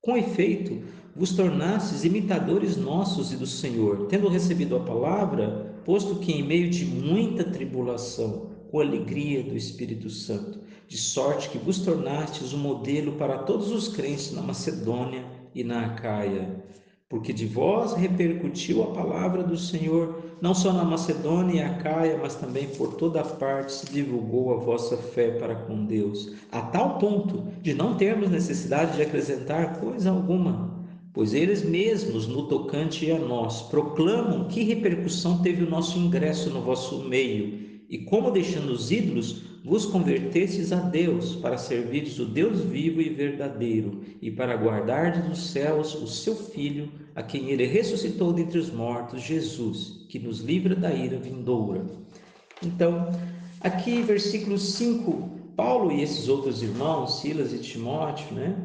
Com 0.00 0.16
efeito, 0.16 0.80
vos 1.16 1.32
tornastes 1.32 2.04
imitadores 2.04 2.76
nossos 2.76 3.32
e 3.32 3.36
do 3.36 3.48
Senhor, 3.48 4.06
tendo 4.06 4.28
recebido 4.28 4.76
a 4.76 4.80
palavra, 4.80 5.74
posto 5.84 6.20
que 6.20 6.30
em 6.30 6.44
meio 6.44 6.70
de 6.70 6.84
muita 6.84 7.42
tribulação, 7.42 8.48
com 8.70 8.78
alegria 8.78 9.42
do 9.42 9.56
Espírito 9.56 10.08
Santo, 10.08 10.60
de 10.86 10.96
sorte 10.96 11.48
que 11.48 11.58
vos 11.58 11.80
tornastes 11.80 12.52
um 12.52 12.58
modelo 12.58 13.14
para 13.14 13.38
todos 13.38 13.72
os 13.72 13.88
crentes 13.88 14.30
na 14.30 14.40
Macedônia 14.40 15.39
e 15.54 15.64
na 15.64 15.86
Acaia, 15.86 16.62
porque 17.08 17.32
de 17.32 17.44
vós 17.44 17.94
repercutiu 17.94 18.84
a 18.84 18.92
palavra 18.92 19.42
do 19.42 19.58
Senhor, 19.58 20.22
não 20.40 20.54
só 20.54 20.72
na 20.72 20.84
Macedônia 20.84 21.54
e 21.54 21.60
Acaia, 21.60 22.16
mas 22.16 22.36
também 22.36 22.68
por 22.68 22.94
toda 22.94 23.24
parte 23.24 23.72
se 23.72 23.92
divulgou 23.92 24.54
a 24.54 24.58
vossa 24.58 24.96
fé 24.96 25.32
para 25.32 25.56
com 25.56 25.84
Deus, 25.84 26.32
a 26.52 26.62
tal 26.62 26.98
ponto 26.98 27.48
de 27.60 27.74
não 27.74 27.96
termos 27.96 28.30
necessidade 28.30 28.96
de 28.96 29.02
acrescentar 29.02 29.80
coisa 29.80 30.10
alguma, 30.10 30.86
pois 31.12 31.34
eles 31.34 31.64
mesmos, 31.64 32.28
no 32.28 32.46
tocante 32.46 33.10
a 33.10 33.18
nós, 33.18 33.62
proclamam 33.62 34.44
que 34.44 34.62
repercussão 34.62 35.42
teve 35.42 35.64
o 35.64 35.70
nosso 35.70 35.98
ingresso 35.98 36.48
no 36.50 36.62
vosso 36.62 37.02
meio, 37.08 37.82
e 37.90 37.98
como 37.98 38.30
deixando 38.30 38.70
os 38.70 38.92
ídolos, 38.92 39.49
vos 39.62 39.84
convertestes 39.86 40.72
a 40.72 40.76
Deus 40.76 41.36
para 41.36 41.58
servires 41.58 42.18
o 42.18 42.24
Deus 42.24 42.60
vivo 42.60 43.00
e 43.00 43.10
verdadeiro 43.10 44.00
e 44.20 44.30
para 44.30 44.56
guardardes 44.56 45.24
dos 45.24 45.50
céus 45.50 45.94
o 45.94 46.06
seu 46.06 46.34
Filho, 46.34 46.90
a 47.14 47.22
quem 47.22 47.50
ele 47.50 47.66
ressuscitou 47.66 48.32
dentre 48.32 48.58
os 48.58 48.70
mortos, 48.70 49.22
Jesus, 49.22 50.06
que 50.08 50.18
nos 50.18 50.40
livra 50.40 50.74
da 50.74 50.92
ira 50.92 51.18
vindoura. 51.18 51.84
Então, 52.62 53.10
aqui 53.60 54.02
versículo 54.02 54.58
5, 54.58 55.40
Paulo 55.56 55.92
e 55.92 56.02
esses 56.02 56.28
outros 56.28 56.62
irmãos, 56.62 57.20
Silas 57.20 57.52
e 57.52 57.58
Timóteo, 57.58 58.34
né, 58.34 58.56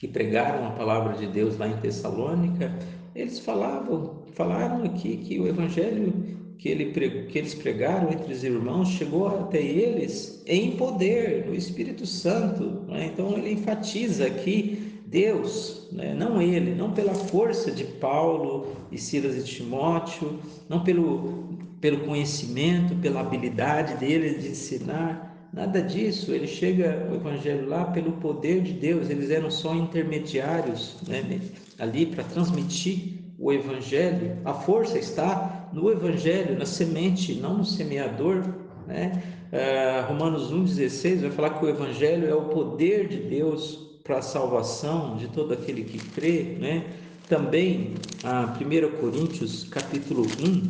que 0.00 0.08
pregaram 0.08 0.66
a 0.66 0.70
palavra 0.70 1.14
de 1.14 1.26
Deus 1.26 1.58
lá 1.58 1.68
em 1.68 1.76
Tessalônica, 1.78 2.74
eles 3.14 3.38
falavam, 3.38 4.22
falaram 4.34 4.84
aqui 4.84 5.16
que 5.18 5.40
o 5.40 5.46
evangelho 5.46 6.35
que, 6.58 6.68
ele, 6.68 6.86
que 7.26 7.38
eles 7.38 7.54
pregaram 7.54 8.10
entre 8.10 8.32
os 8.32 8.42
irmãos 8.42 8.88
chegou 8.88 9.28
até 9.28 9.62
eles 9.62 10.42
em 10.46 10.72
poder, 10.72 11.46
no 11.46 11.54
Espírito 11.54 12.06
Santo. 12.06 12.82
Né? 12.88 13.10
Então 13.12 13.36
ele 13.36 13.52
enfatiza 13.52 14.26
aqui 14.26 15.00
Deus, 15.06 15.88
né? 15.92 16.14
não 16.14 16.40
ele, 16.40 16.74
não 16.74 16.92
pela 16.92 17.14
força 17.14 17.70
de 17.70 17.84
Paulo 17.84 18.74
e 18.90 18.98
Silas 18.98 19.36
e 19.36 19.44
Timóteo, 19.44 20.38
não 20.68 20.82
pelo, 20.82 21.56
pelo 21.80 22.00
conhecimento, 22.00 22.94
pela 22.96 23.20
habilidade 23.20 23.94
deles 23.96 24.42
de 24.42 24.50
ensinar, 24.50 25.26
Nada 25.52 25.80
disso. 25.80 26.32
Ele 26.32 26.46
chega 26.46 27.08
o 27.10 27.14
evangelho 27.14 27.66
lá 27.66 27.86
pelo 27.86 28.12
poder 28.12 28.60
de 28.60 28.74
Deus. 28.74 29.08
Eles 29.08 29.30
eram 29.30 29.50
só 29.50 29.74
intermediários 29.74 30.98
né, 31.08 31.40
ali 31.78 32.04
para 32.04 32.22
transmitir 32.24 33.25
o 33.38 33.52
evangelho. 33.52 34.38
A 34.44 34.54
força 34.54 34.98
está 34.98 35.68
no 35.72 35.90
evangelho, 35.90 36.58
na 36.58 36.66
semente, 36.66 37.34
não 37.34 37.58
no 37.58 37.64
semeador. 37.64 38.42
Né? 38.86 39.22
Uh, 39.52 40.08
Romanos 40.08 40.52
1,16 40.52 41.20
vai 41.20 41.30
falar 41.30 41.50
que 41.50 41.64
o 41.64 41.68
evangelho 41.68 42.28
é 42.28 42.34
o 42.34 42.44
poder 42.44 43.08
de 43.08 43.18
Deus 43.18 43.86
para 44.02 44.18
a 44.18 44.22
salvação 44.22 45.16
de 45.16 45.28
todo 45.28 45.52
aquele 45.52 45.84
que 45.84 45.98
crê. 45.98 46.56
Né? 46.60 46.84
Também, 47.28 47.94
a 48.22 48.56
1 48.60 49.00
Coríntios 49.00 49.64
capítulo 49.64 50.22
1, 50.22 50.68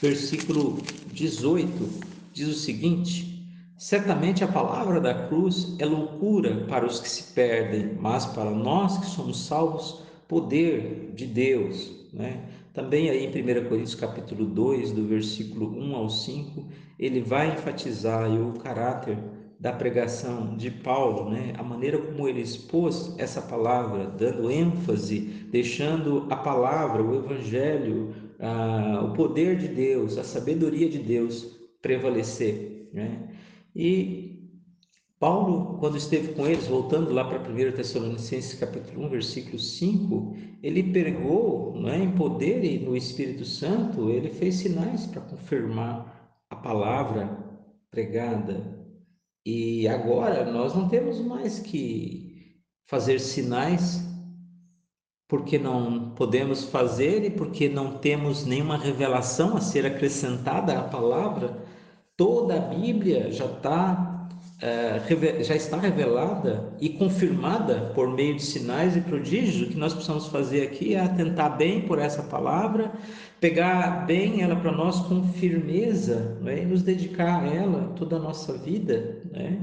versículo 0.00 0.78
18, 1.12 1.88
diz 2.32 2.48
o 2.48 2.54
seguinte: 2.54 3.36
Certamente 3.78 4.44
a 4.44 4.48
palavra 4.48 5.00
da 5.00 5.26
cruz 5.28 5.74
é 5.78 5.86
loucura 5.86 6.64
para 6.68 6.86
os 6.86 7.00
que 7.00 7.08
se 7.08 7.32
perdem, 7.34 7.96
mas 8.00 8.26
para 8.26 8.50
nós 8.50 8.98
que 8.98 9.06
somos 9.06 9.46
salvos, 9.46 10.05
poder 10.28 11.12
de 11.14 11.26
Deus. 11.26 12.06
Né? 12.12 12.44
Também 12.72 13.10
aí 13.10 13.24
em 13.24 13.28
1 13.28 13.68
Coríntios 13.68 13.94
capítulo 13.94 14.46
2, 14.46 14.92
do 14.92 15.06
versículo 15.06 15.70
1 15.76 15.96
ao 15.96 16.10
5, 16.10 16.68
ele 16.98 17.20
vai 17.20 17.52
enfatizar 17.52 18.30
o 18.30 18.54
caráter 18.58 19.18
da 19.58 19.72
pregação 19.72 20.56
de 20.56 20.70
Paulo, 20.70 21.30
né? 21.30 21.54
a 21.56 21.62
maneira 21.62 21.98
como 21.98 22.28
ele 22.28 22.42
expôs 22.42 23.14
essa 23.18 23.40
palavra, 23.40 24.06
dando 24.06 24.50
ênfase, 24.50 25.20
deixando 25.50 26.26
a 26.28 26.36
palavra, 26.36 27.02
o 27.02 27.14
evangelho, 27.14 28.14
a, 28.38 29.02
o 29.04 29.14
poder 29.14 29.56
de 29.56 29.68
Deus, 29.68 30.18
a 30.18 30.24
sabedoria 30.24 30.88
de 30.88 30.98
Deus 30.98 31.56
prevalecer. 31.80 32.90
Né? 32.92 33.28
E 33.74 34.25
Paulo, 35.18 35.78
quando 35.78 35.96
esteve 35.96 36.34
com 36.34 36.46
eles, 36.46 36.66
voltando 36.66 37.10
lá 37.10 37.24
para 37.24 37.38
1 37.38 37.72
Tessalonicenses 37.72 38.58
capítulo 38.58 39.06
1, 39.06 39.08
versículo 39.08 39.58
5, 39.58 40.36
ele 40.62 40.92
pregou 40.92 41.74
né, 41.80 42.04
em 42.04 42.12
poder 42.12 42.62
e 42.62 42.78
no 42.78 42.94
Espírito 42.94 43.44
Santo, 43.44 44.10
ele 44.10 44.28
fez 44.28 44.56
sinais 44.56 45.06
para 45.06 45.22
confirmar 45.22 46.30
a 46.50 46.56
palavra 46.56 47.34
pregada. 47.90 48.76
E 49.46 49.88
agora 49.88 50.50
nós 50.52 50.74
não 50.74 50.86
temos 50.86 51.18
mais 51.20 51.60
que 51.60 52.60
fazer 52.86 53.18
sinais 53.18 54.04
porque 55.26 55.58
não 55.58 56.10
podemos 56.10 56.64
fazer 56.64 57.24
e 57.24 57.30
porque 57.30 57.70
não 57.70 57.98
temos 57.98 58.44
nenhuma 58.44 58.76
revelação 58.76 59.56
a 59.56 59.60
ser 59.60 59.86
acrescentada 59.86 60.78
à 60.78 60.82
palavra. 60.82 61.56
Toda 62.16 62.56
a 62.56 62.74
Bíblia 62.74 63.32
já 63.32 63.46
está 63.46 64.05
é, 64.60 65.42
já 65.42 65.54
está 65.54 65.76
revelada 65.76 66.72
e 66.80 66.88
confirmada 66.88 67.92
por 67.94 68.08
meio 68.08 68.36
de 68.36 68.42
sinais 68.42 68.96
e 68.96 69.02
prodígios, 69.02 69.68
o 69.68 69.70
que 69.70 69.76
nós 69.76 69.92
precisamos 69.92 70.28
fazer 70.28 70.62
aqui 70.62 70.94
é 70.94 71.00
atentar 71.00 71.56
bem 71.58 71.82
por 71.82 71.98
essa 71.98 72.22
palavra, 72.22 72.90
pegar 73.38 74.06
bem 74.06 74.40
ela 74.40 74.56
para 74.56 74.72
nós 74.72 75.00
com 75.00 75.22
firmeza 75.34 76.38
é? 76.46 76.62
e 76.62 76.64
nos 76.64 76.82
dedicar 76.82 77.42
a 77.42 77.46
ela 77.46 77.92
toda 77.96 78.16
a 78.16 78.18
nossa 78.18 78.56
vida. 78.56 79.20
É? 79.34 79.58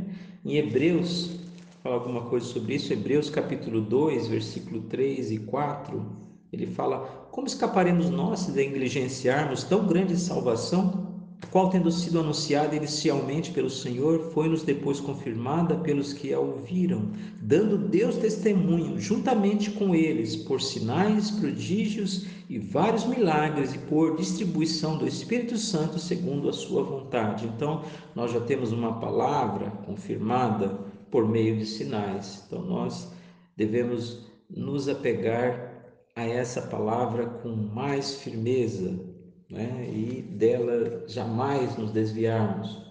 Em 0.45 0.57
Hebreus, 0.57 1.39
fala 1.81 1.95
alguma 1.95 2.21
coisa 2.25 2.45
sobre 2.45 2.75
isso, 2.75 2.93
Hebreus 2.93 3.31
capítulo 3.31 3.81
2, 3.81 4.27
versículo 4.27 4.81
3 4.83 5.31
e 5.31 5.39
4, 5.39 6.05
ele 6.51 6.67
fala: 6.67 6.99
Como 7.31 7.47
escaparemos 7.47 8.11
nós 8.11 8.41
se 8.41 8.51
negligenciarmos 8.51 9.63
tão 9.63 9.87
grande 9.87 10.15
salvação? 10.17 11.12
Qual 11.47 11.69
tendo 11.69 11.91
sido 11.91 12.19
anunciada 12.19 12.75
inicialmente 12.75 13.51
pelo 13.51 13.69
Senhor, 13.69 14.31
foi-nos 14.33 14.63
depois 14.63 14.99
confirmada 14.99 15.75
pelos 15.75 16.13
que 16.13 16.33
a 16.33 16.39
ouviram, 16.39 17.11
dando 17.41 17.77
Deus 17.77 18.17
testemunho, 18.17 18.99
juntamente 18.99 19.71
com 19.71 19.93
eles, 19.93 20.35
por 20.35 20.61
sinais, 20.61 21.31
prodígios 21.31 22.25
e 22.49 22.59
vários 22.59 23.05
milagres, 23.05 23.73
e 23.73 23.77
por 23.79 24.15
distribuição 24.15 24.97
do 24.97 25.07
Espírito 25.07 25.57
Santo 25.57 25.99
segundo 25.99 26.49
a 26.49 26.53
sua 26.53 26.83
vontade. 26.83 27.45
Então, 27.45 27.83
nós 28.15 28.31
já 28.31 28.39
temos 28.39 28.71
uma 28.71 28.99
palavra 28.99 29.71
confirmada 29.85 30.79
por 31.09 31.27
meio 31.27 31.57
de 31.57 31.65
sinais. 31.65 32.43
Então, 32.47 32.63
nós 32.63 33.11
devemos 33.55 34.31
nos 34.49 34.87
apegar 34.87 35.73
a 36.15 36.23
essa 36.23 36.61
palavra 36.61 37.25
com 37.25 37.49
mais 37.49 38.15
firmeza, 38.15 39.12
né? 39.53 39.87
e 39.89 40.21
dela 40.21 41.03
jamais 41.07 41.77
nos 41.77 41.91
desviarmos. 41.91 42.81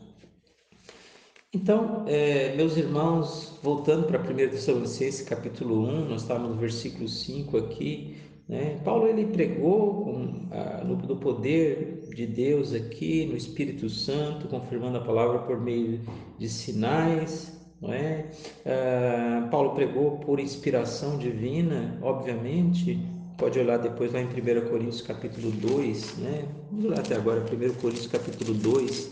Então, 1.52 2.04
é, 2.06 2.56
meus 2.56 2.78
irmãos, 2.78 3.58
voltando 3.62 4.06
para 4.06 4.18
1 4.18 4.24
Tessalonicenses 4.50 5.20
capítulo 5.20 5.86
1, 5.86 6.08
nós 6.08 6.22
estávamos 6.22 6.52
no 6.52 6.56
versículo 6.56 7.06
5 7.06 7.58
aqui, 7.58 8.16
né? 8.48 8.80
Paulo 8.84 9.06
ele 9.06 9.26
pregou 9.26 10.02
com, 10.02 10.48
a, 10.50 10.82
no, 10.82 10.96
no, 10.96 11.16
poder 11.16 12.08
de 12.14 12.26
Deus 12.26 12.72
aqui, 12.72 13.26
no 13.26 13.36
Espírito 13.36 13.88
Santo, 13.90 14.48
confirmando 14.48 14.98
a 14.98 15.00
palavra 15.02 15.40
por 15.40 15.60
meio 15.60 16.00
de 16.38 16.48
sinais, 16.48 17.52
não 17.80 17.92
é? 17.92 18.30
Ah, 18.64 19.48
Paulo 19.50 19.74
pregou 19.74 20.18
por 20.18 20.40
inspiração 20.40 21.18
divina, 21.18 21.98
obviamente, 22.00 22.98
pode 23.42 23.58
olhar 23.58 23.76
depois 23.76 24.12
lá 24.12 24.20
em 24.20 24.26
1 24.26 24.68
Coríntios 24.68 25.02
capítulo 25.02 25.50
2, 25.50 26.18
né? 26.18 26.48
Vamos 26.70 26.84
lá 26.92 27.00
até 27.00 27.16
agora, 27.16 27.40
1 27.40 27.74
Coríntios 27.80 28.06
capítulo 28.06 28.54
2, 28.54 29.10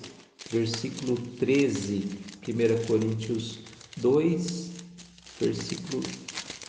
versículo 0.52 1.16
13. 1.16 2.08
1 2.40 2.86
Coríntios 2.86 3.58
2, 3.96 4.70
versículo 5.40 6.04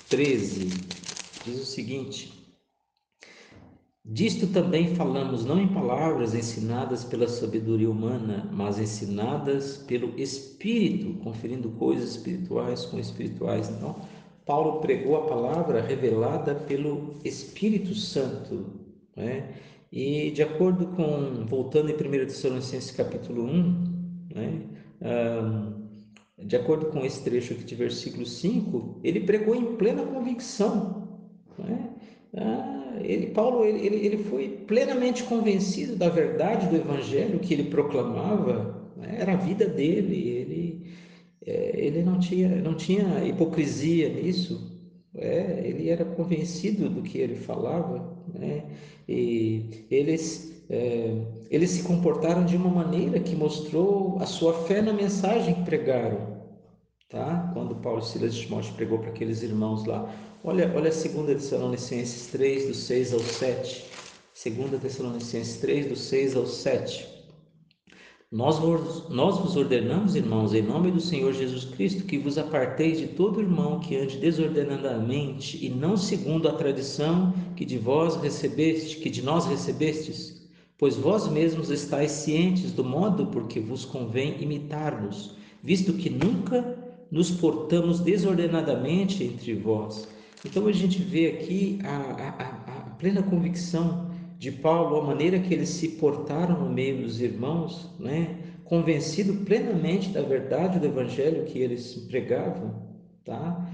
13. 0.09 0.69
Diz 1.45 1.61
o 1.61 1.65
seguinte: 1.65 2.33
Disto 4.03 4.47
também 4.47 4.95
falamos 4.95 5.45
não 5.45 5.61
em 5.61 5.67
palavras 5.67 6.33
ensinadas 6.33 7.03
pela 7.03 7.27
sabedoria 7.27 7.91
humana, 7.91 8.49
mas 8.51 8.79
ensinadas 8.79 9.77
pelo 9.77 10.19
Espírito, 10.19 11.13
conferindo 11.19 11.69
coisas 11.69 12.09
espirituais 12.09 12.85
com 12.85 12.97
espirituais. 12.97 13.69
Então, 13.69 14.01
Paulo 14.45 14.79
pregou 14.81 15.17
a 15.17 15.27
palavra 15.27 15.81
revelada 15.81 16.55
pelo 16.55 17.15
Espírito 17.23 17.93
Santo, 17.93 18.65
né? 19.15 19.53
E 19.91 20.31
de 20.31 20.41
acordo 20.41 20.87
com, 20.87 21.45
voltando 21.45 21.89
em 21.89 21.93
1 21.93 21.97
Tessalonicenses 22.25 22.91
capítulo 22.91 23.43
1, 23.43 23.83
né? 24.33 24.61
de 26.37 26.55
acordo 26.55 26.87
com 26.87 27.05
esse 27.05 27.21
trecho 27.23 27.53
aqui 27.53 27.63
de 27.63 27.75
versículo 27.75 28.25
5, 28.25 29.01
ele 29.03 29.19
pregou 29.21 29.53
em 29.53 29.75
plena 29.75 30.03
convicção. 30.03 31.07
Né? 31.57 31.89
Ah, 32.37 32.93
ele, 33.03 33.27
Paulo 33.27 33.65
ele, 33.65 33.97
ele 34.05 34.23
foi 34.23 34.47
plenamente 34.65 35.23
convencido 35.23 35.95
da 35.95 36.09
verdade 36.09 36.67
do 36.67 36.75
evangelho 36.75 37.39
que 37.39 37.53
ele 37.53 37.65
proclamava, 37.65 38.89
né? 38.95 39.17
era 39.19 39.33
a 39.33 39.37
vida 39.37 39.65
dele, 39.65 40.29
ele 40.29 40.93
é, 41.45 41.71
ele 41.75 42.03
não 42.03 42.19
tinha, 42.19 42.49
não 42.61 42.75
tinha 42.75 43.25
hipocrisia 43.25 44.09
nisso, 44.09 44.71
é, 45.15 45.61
ele 45.65 45.89
era 45.89 46.05
convencido 46.05 46.89
do 46.89 47.01
que 47.01 47.17
ele 47.17 47.35
falava, 47.35 48.15
né? 48.33 48.63
e 49.07 49.85
eles, 49.89 50.63
é, 50.69 51.13
eles 51.49 51.71
se 51.71 51.83
comportaram 51.83 52.45
de 52.45 52.55
uma 52.55 52.69
maneira 52.69 53.19
que 53.19 53.35
mostrou 53.35 54.17
a 54.19 54.25
sua 54.25 54.53
fé 54.65 54.81
na 54.81 54.93
mensagem 54.93 55.55
que 55.55 55.63
pregaram. 55.63 56.41
Tá? 57.09 57.51
Quando 57.53 57.75
Paulo 57.75 58.01
Silas 58.01 58.33
de 58.33 58.43
Timóteo 58.43 58.73
pregou 58.75 58.99
para 58.99 59.09
aqueles 59.09 59.43
irmãos 59.43 59.85
lá. 59.85 60.09
Olha, 60.45 60.71
olha 60.73 60.89
a 60.89 60.93
2 60.93 61.41
Tessalonicenses 61.41 62.27
3, 62.27 62.67
do 62.67 62.73
6 62.73 63.13
ao 63.13 63.19
7. 63.19 63.85
2 64.45 64.81
Tessalonicenses 64.81 65.57
3, 65.57 65.87
do 65.87 65.95
6 65.97 66.37
ao 66.37 66.45
7. 66.45 67.10
Nós 68.31 68.57
vos, 68.59 69.09
nós 69.09 69.39
vos 69.39 69.57
ordenamos, 69.57 70.15
irmãos, 70.15 70.53
em 70.53 70.61
nome 70.61 70.89
do 70.89 71.01
Senhor 71.01 71.33
Jesus 71.33 71.65
Cristo, 71.65 72.05
que 72.05 72.17
vos 72.17 72.37
aparteis 72.37 72.97
de 72.97 73.07
todo 73.07 73.41
irmão 73.41 73.81
que 73.81 73.97
ande 73.97 74.17
desordenadamente 74.19 75.59
e 75.61 75.69
não 75.69 75.97
segundo 75.97 76.47
a 76.47 76.53
tradição 76.53 77.33
que 77.57 77.65
de 77.65 77.77
vós 77.77 78.15
recebeste, 78.15 78.99
que 78.99 79.09
de 79.09 79.21
nós 79.21 79.45
recebestes, 79.47 80.49
pois 80.77 80.95
vós 80.95 81.27
mesmos 81.27 81.69
estáis 81.69 82.11
cientes 82.11 82.71
do 82.71 82.85
modo 82.85 83.25
por 83.25 83.49
que 83.49 83.59
vos 83.59 83.83
convém 83.83 84.41
imitar-nos, 84.41 85.35
visto 85.61 85.91
que 85.91 86.09
nunca 86.09 86.79
nos 87.11 87.31
portamos 87.31 87.99
desordenadamente 87.99 89.25
entre 89.25 89.55
vós. 89.55 90.07
Então 90.45 90.67
a 90.67 90.71
gente 90.71 91.01
vê 91.01 91.27
aqui 91.27 91.79
a, 91.83 91.97
a, 91.97 92.77
a 92.77 92.81
plena 92.91 93.21
convicção 93.23 94.09
de 94.41 94.51
Paulo, 94.51 94.97
a 94.97 95.03
maneira 95.03 95.37
que 95.37 95.53
eles 95.53 95.69
se 95.69 95.87
portaram 95.87 96.61
no 96.61 96.67
meio 96.67 97.03
dos 97.03 97.21
irmãos, 97.21 97.91
né? 97.99 98.39
convencido 98.63 99.45
plenamente 99.45 100.09
da 100.09 100.23
verdade 100.23 100.79
do 100.79 100.87
evangelho 100.87 101.45
que 101.45 101.59
eles 101.59 101.93
pregavam, 102.09 102.73
tá? 103.23 103.69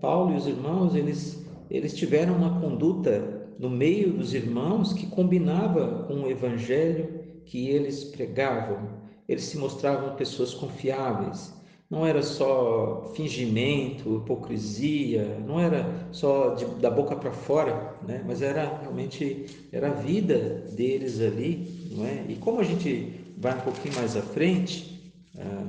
Paulo 0.00 0.32
e 0.32 0.36
os 0.36 0.46
irmãos, 0.46 0.94
eles 0.94 1.44
eles 1.68 1.92
tiveram 1.92 2.36
uma 2.36 2.60
conduta 2.60 3.48
no 3.58 3.68
meio 3.68 4.12
dos 4.12 4.32
irmãos 4.32 4.92
que 4.92 5.08
combinava 5.08 6.04
com 6.04 6.20
o 6.20 6.30
evangelho 6.30 7.24
que 7.44 7.68
eles 7.68 8.04
pregavam. 8.04 9.02
eles 9.28 9.42
se 9.42 9.58
mostravam 9.58 10.14
pessoas 10.14 10.54
confiáveis. 10.54 11.52
Não 11.92 12.06
era 12.06 12.22
só 12.22 13.12
fingimento, 13.14 14.16
hipocrisia, 14.16 15.38
não 15.46 15.60
era 15.60 16.08
só 16.10 16.54
de, 16.54 16.64
da 16.80 16.90
boca 16.90 17.14
para 17.14 17.30
fora, 17.30 17.94
né? 18.08 18.24
mas 18.26 18.40
era 18.40 18.78
realmente 18.80 19.44
era 19.70 19.88
a 19.88 19.92
vida 19.92 20.64
deles 20.72 21.20
ali, 21.20 21.90
não 21.94 22.06
é? 22.06 22.24
E 22.30 22.36
como 22.36 22.60
a 22.60 22.64
gente 22.64 23.20
vai 23.36 23.54
um 23.54 23.60
pouquinho 23.60 23.94
mais 23.94 24.16
à 24.16 24.22
frente, 24.22 25.12
ah, 25.38 25.66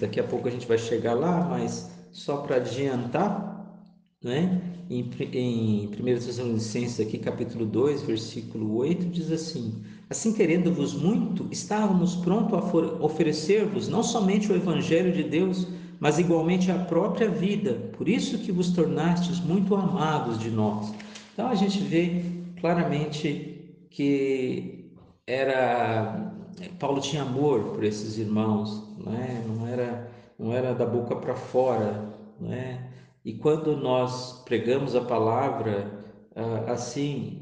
daqui 0.00 0.18
a 0.18 0.24
pouco 0.24 0.48
a 0.48 0.50
gente 0.50 0.66
vai 0.66 0.76
chegar 0.76 1.14
lá, 1.14 1.46
mas 1.48 1.88
só 2.10 2.38
para 2.38 2.56
adiantar, 2.56 3.86
né? 4.24 4.60
Em, 4.90 5.08
em 5.32 5.86
1 5.86 5.92
Tessalonicenses 6.02 6.98
aqui, 6.98 7.16
capítulo 7.16 7.64
2, 7.64 8.02
versículo 8.02 8.74
8, 8.78 9.06
diz 9.06 9.30
assim: 9.30 9.84
Assim, 10.10 10.32
querendo-vos 10.32 10.92
muito, 10.92 11.46
estávamos 11.52 12.16
prontos 12.16 12.58
a 12.58 13.04
oferecer-vos 13.04 13.88
não 13.88 14.02
somente 14.02 14.50
o 14.50 14.56
Evangelho 14.56 15.12
de 15.12 15.22
Deus, 15.22 15.68
mas 16.00 16.18
igualmente 16.18 16.68
a 16.68 16.78
própria 16.78 17.30
vida. 17.30 17.74
Por 17.96 18.08
isso 18.08 18.38
que 18.38 18.50
vos 18.50 18.72
tornastes 18.72 19.38
muito 19.38 19.72
amados 19.76 20.36
de 20.40 20.50
nós. 20.50 20.92
Então 21.32 21.48
a 21.48 21.54
gente 21.54 21.78
vê 21.78 22.24
claramente 22.58 23.72
que 23.88 24.90
era 25.24 26.34
Paulo 26.80 27.00
tinha 27.00 27.22
amor 27.22 27.74
por 27.74 27.84
esses 27.84 28.18
irmãos, 28.18 28.82
né? 28.98 29.44
não 29.46 29.66
era 29.68 30.10
não 30.36 30.52
era 30.52 30.74
da 30.74 30.86
boca 30.86 31.14
para 31.14 31.36
fora, 31.36 32.10
né? 32.40 32.90
E 33.24 33.34
quando 33.34 33.76
nós 33.76 34.42
pregamos 34.44 34.96
a 34.96 35.02
palavra 35.02 36.00
ah, 36.34 36.72
assim 36.72 37.39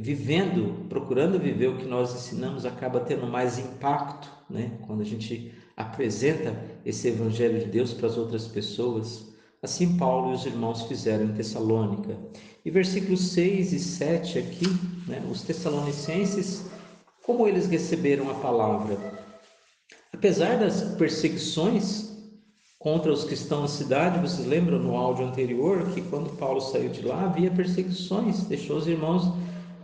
vivendo, 0.00 0.86
procurando 0.88 1.38
viver 1.38 1.68
o 1.68 1.76
que 1.76 1.86
nós 1.86 2.14
ensinamos, 2.14 2.64
acaba 2.64 3.00
tendo 3.00 3.26
mais 3.26 3.58
impacto, 3.58 4.30
né? 4.48 4.72
Quando 4.86 5.02
a 5.02 5.04
gente 5.04 5.52
apresenta 5.76 6.56
esse 6.84 7.08
evangelho 7.08 7.58
de 7.60 7.66
Deus 7.66 7.92
para 7.92 8.06
as 8.06 8.16
outras 8.16 8.48
pessoas. 8.48 9.26
Assim 9.62 9.96
Paulo 9.96 10.32
e 10.32 10.34
os 10.34 10.46
irmãos 10.46 10.82
fizeram 10.82 11.26
em 11.26 11.34
Tessalônica. 11.34 12.16
E 12.64 12.70
versículos 12.70 13.20
6 13.32 13.72
e 13.72 13.78
7 13.78 14.38
aqui, 14.38 14.66
né? 15.06 15.22
Os 15.30 15.42
tessalonicenses, 15.42 16.64
como 17.22 17.46
eles 17.46 17.66
receberam 17.66 18.30
a 18.30 18.34
palavra? 18.34 18.96
Apesar 20.12 20.58
das 20.58 20.82
perseguições 20.96 22.16
contra 22.78 23.12
os 23.12 23.24
cristãos 23.24 23.62
na 23.62 23.68
cidade, 23.68 24.20
vocês 24.20 24.46
lembram 24.46 24.78
no 24.78 24.96
áudio 24.96 25.26
anterior 25.26 25.90
que 25.92 26.00
quando 26.02 26.36
Paulo 26.36 26.60
saiu 26.60 26.88
de 26.88 27.02
lá 27.02 27.24
havia 27.24 27.50
perseguições, 27.50 28.44
deixou 28.44 28.78
os 28.78 28.86
irmãos 28.86 29.32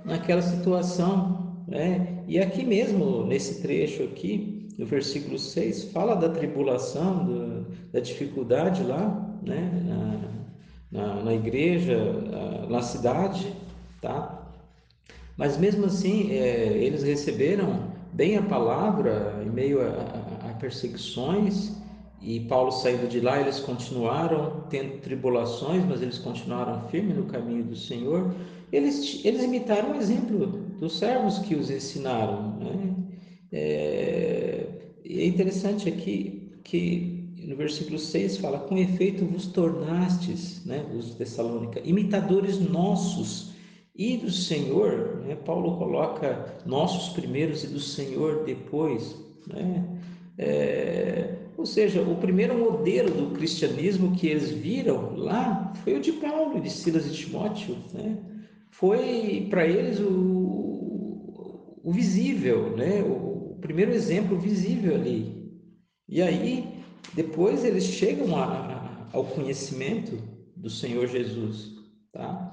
naquela 0.05 0.43
situação. 0.43 1.65
Né? 1.67 2.25
E 2.27 2.39
aqui 2.39 2.65
mesmo, 2.65 3.25
nesse 3.27 3.63
trecho 3.63 4.03
aqui, 4.03 4.69
no 4.79 4.87
versículo 4.87 5.39
6, 5.39 5.85
fala 5.93 6.15
da 6.15 6.29
tribulação, 6.29 7.25
do, 7.25 7.67
da 7.93 8.01
dificuldade 8.01 8.83
lá, 8.83 9.39
né? 9.43 9.71
na, 10.91 11.07
na, 11.07 11.23
na 11.23 11.35
igreja, 11.35 11.99
na 12.69 12.83
cidade, 12.83 13.53
tá? 14.01 14.43
Mas 15.37 15.59
mesmo 15.59 15.87
assim, 15.87 16.33
é, 16.33 16.73
eles 16.77 17.03
receberam 17.03 17.93
bem 18.13 18.37
a 18.37 18.43
palavra 18.43 19.43
em 19.45 19.51
meio 19.51 19.81
a, 19.81 20.51
a, 20.51 20.55
perseguições, 20.55 21.73
e 22.21 22.41
Paulo 22.41 22.71
saindo 22.71 23.09
de 23.09 23.21
lá, 23.21 23.41
eles 23.41 23.59
continuaram 23.59 24.65
tendo 24.71 25.01
tribulações, 25.01 25.85
mas 25.85 26.01
eles 26.01 26.19
continuaram 26.19 26.89
firmes 26.89 27.17
no 27.17 27.25
caminho 27.25 27.65
do 27.65 27.75
Senhor. 27.75 28.33
Eles, 28.73 29.23
eles 29.25 29.43
imitaram 29.43 29.93
o 29.93 29.97
exemplo 29.97 30.47
dos 30.81 30.99
servos 30.99 31.39
que 31.41 31.55
os 31.55 31.71
ensinaram. 31.71 32.59
Né? 32.59 32.97
É, 33.53 34.67
é 35.05 35.27
interessante 35.27 35.89
aqui 35.89 36.51
que 36.65 37.23
no 37.47 37.55
versículo 37.57 37.99
6 37.99 38.39
fala: 38.39 38.59
Com 38.61 38.79
efeito 38.79 39.27
vos 39.27 39.47
tornastes, 39.47 40.65
né, 40.65 40.85
os 40.97 41.15
Tessalônica, 41.15 41.81
imitadores 41.85 42.59
nossos 42.59 43.53
e 43.95 44.17
do 44.17 44.31
Senhor. 44.31 45.23
Né? 45.27 45.37
Paulo 45.37 45.77
coloca 45.77 46.57
nossos 46.65 47.13
primeiros 47.13 47.65
e 47.65 47.67
do 47.67 47.81
Senhor 47.81 48.45
depois. 48.45 49.17
Né? 49.47 49.85
É, 50.39 51.35
ou 51.57 51.67
seja, 51.67 52.01
o 52.01 52.17
primeiro 52.17 52.57
modelo 52.59 53.11
do 53.11 53.35
cristianismo 53.37 54.17
que 54.17 54.27
eles 54.27 54.51
viram 54.51 55.15
lá 55.15 55.73
foi 55.85 55.95
o 55.95 56.01
de 56.01 56.13
Paulo, 56.13 56.61
de 56.61 56.71
Silas 56.71 57.07
e 57.07 57.11
Timóteo. 57.11 57.77
Né? 57.93 58.17
Foi 58.73 59.47
para 59.51 59.67
eles 59.67 60.01
o, 60.01 61.79
o 61.85 61.93
visível, 61.93 62.75
né? 62.75 63.03
o, 63.03 63.53
o 63.53 63.59
primeiro 63.61 63.93
exemplo 63.93 64.39
visível 64.39 64.95
ali. 64.95 65.61
E 66.09 66.23
aí, 66.23 66.83
depois 67.15 67.65
eles 67.65 67.85
chegam 67.85 68.35
a, 68.35 69.09
ao 69.13 69.25
conhecimento 69.25 70.17
do 70.57 70.71
Senhor 70.71 71.07
Jesus. 71.07 71.71
Tá? 72.11 72.51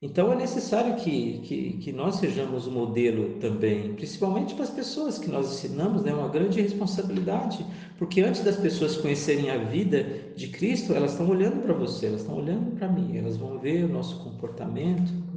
Então 0.00 0.32
é 0.32 0.36
necessário 0.36 0.96
que, 0.96 1.40
que, 1.40 1.72
que, 1.78 1.92
nós 1.92 2.16
sejamos 2.16 2.68
o 2.68 2.70
modelo 2.70 3.38
também, 3.40 3.92
principalmente 3.94 4.54
para 4.54 4.64
as 4.64 4.70
pessoas 4.70 5.18
que 5.18 5.28
nós 5.28 5.52
ensinamos, 5.52 6.02
é 6.02 6.04
né? 6.06 6.14
uma 6.14 6.28
grande 6.28 6.60
responsabilidade, 6.62 7.66
porque 7.98 8.22
antes 8.22 8.42
das 8.42 8.56
pessoas 8.56 8.96
conhecerem 8.96 9.50
a 9.50 9.58
vida 9.58 10.06
de 10.36 10.48
Cristo, 10.48 10.94
elas 10.94 11.10
estão 11.10 11.28
olhando 11.28 11.62
para 11.62 11.74
você, 11.74 12.06
elas 12.06 12.20
estão 12.22 12.36
olhando 12.36 12.70
para 12.76 12.88
mim, 12.88 13.18
elas 13.18 13.36
vão 13.36 13.58
ver 13.58 13.84
o 13.84 13.92
nosso 13.92 14.24
comportamento? 14.24 15.29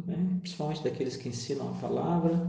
Principalmente 0.44 0.84
daqueles 0.84 1.16
que 1.16 1.30
ensinam 1.30 1.70
a 1.70 1.80
palavra. 1.80 2.48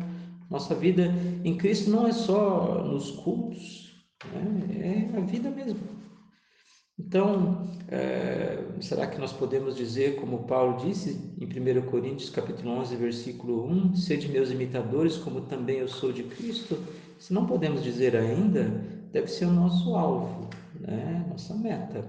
Nossa 0.51 0.75
vida 0.75 1.15
em 1.45 1.57
Cristo 1.57 1.91
não 1.91 2.07
é 2.07 2.13
só 2.13 2.83
nos 2.85 3.13
cultos, 3.13 4.05
né? 4.33 5.11
é 5.15 5.17
a 5.17 5.21
vida 5.21 5.49
mesmo. 5.49 5.81
Então, 6.99 7.67
é, 7.89 8.59
será 8.81 9.07
que 9.07 9.19
nós 9.19 9.33
podemos 9.33 9.77
dizer, 9.77 10.17
como 10.17 10.45
Paulo 10.45 10.85
disse 10.85 11.35
em 11.41 11.47
1 11.47 11.87
Coríntios 11.87 12.31
capítulo 12.31 12.71
11, 12.73 12.97
versículo 12.97 13.67
1, 13.67 13.97
sede 13.97 14.29
meus 14.29 14.51
imitadores, 14.51 15.17
como 15.17 15.43
também 15.43 15.79
eu 15.79 15.89
sou 15.89 16.13
de 16.13 16.25
Cristo? 16.25 16.79
Se 17.19 17.33
não 17.33 17.47
podemos 17.47 17.83
dizer 17.83 18.15
ainda, 18.17 18.65
deve 19.13 19.29
ser 19.29 19.47
o 19.47 19.53
nosso 19.53 19.95
alvo, 19.95 20.51
né? 20.79 21.27
nossa 21.29 21.55
meta. 21.55 22.05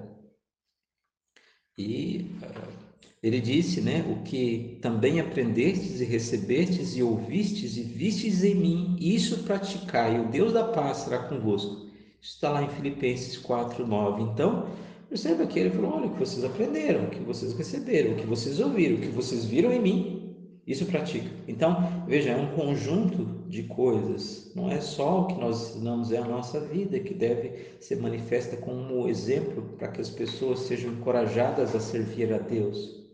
E 1.77 2.37
uh, 2.41 2.84
ele 3.25 3.41
disse, 3.41 3.81
né, 3.81 4.05
o 4.09 4.23
que 4.23 4.77
também 4.81 5.19
aprendestes 5.19 5.99
e 5.99 6.05
recebestes 6.05 6.95
e 6.95 7.01
ouvistes 7.01 7.75
e 7.77 7.81
vistes 7.81 8.43
em 8.43 8.55
mim, 8.55 8.95
isso 8.99 9.39
praticai, 9.39 10.19
o 10.19 10.29
Deus 10.29 10.53
da 10.53 10.63
paz 10.63 10.97
será 10.97 11.19
convosco 11.19 11.85
está 12.25 12.49
lá 12.49 12.63
em 12.63 12.69
Filipenses 12.69 13.37
4, 13.37 13.85
9. 13.85 14.23
Então, 14.23 14.67
perceba 15.07 15.45
que 15.45 15.59
ele 15.59 15.69
falou: 15.69 15.93
olha, 15.93 16.07
o 16.07 16.13
que 16.13 16.19
vocês 16.19 16.43
aprenderam, 16.43 17.05
o 17.05 17.09
que 17.09 17.19
vocês 17.19 17.53
receberam, 17.53 18.13
o 18.13 18.15
que 18.15 18.25
vocês 18.25 18.59
ouviram, 18.59 18.95
o 18.95 19.01
que 19.01 19.07
vocês 19.07 19.45
viram 19.45 19.71
em 19.71 19.79
mim, 19.79 20.35
isso 20.65 20.85
pratica. 20.87 21.29
Então, 21.47 22.03
veja, 22.07 22.31
é 22.31 22.35
um 22.35 22.55
conjunto 22.55 23.25
de 23.47 23.63
coisas. 23.63 24.51
Não 24.55 24.71
é 24.71 24.81
só 24.81 25.21
o 25.21 25.27
que 25.27 25.39
nós 25.39 25.69
ensinamos, 25.69 26.11
é 26.11 26.17
a 26.17 26.25
nossa 26.25 26.59
vida 26.59 26.99
que 26.99 27.13
deve 27.13 27.75
ser 27.79 27.97
manifesta 27.97 28.57
como 28.57 29.07
exemplo 29.07 29.61
para 29.77 29.89
que 29.89 30.01
as 30.01 30.09
pessoas 30.09 30.61
sejam 30.61 30.91
encorajadas 30.93 31.75
a 31.75 31.79
servir 31.79 32.33
a 32.33 32.39
Deus. 32.39 33.04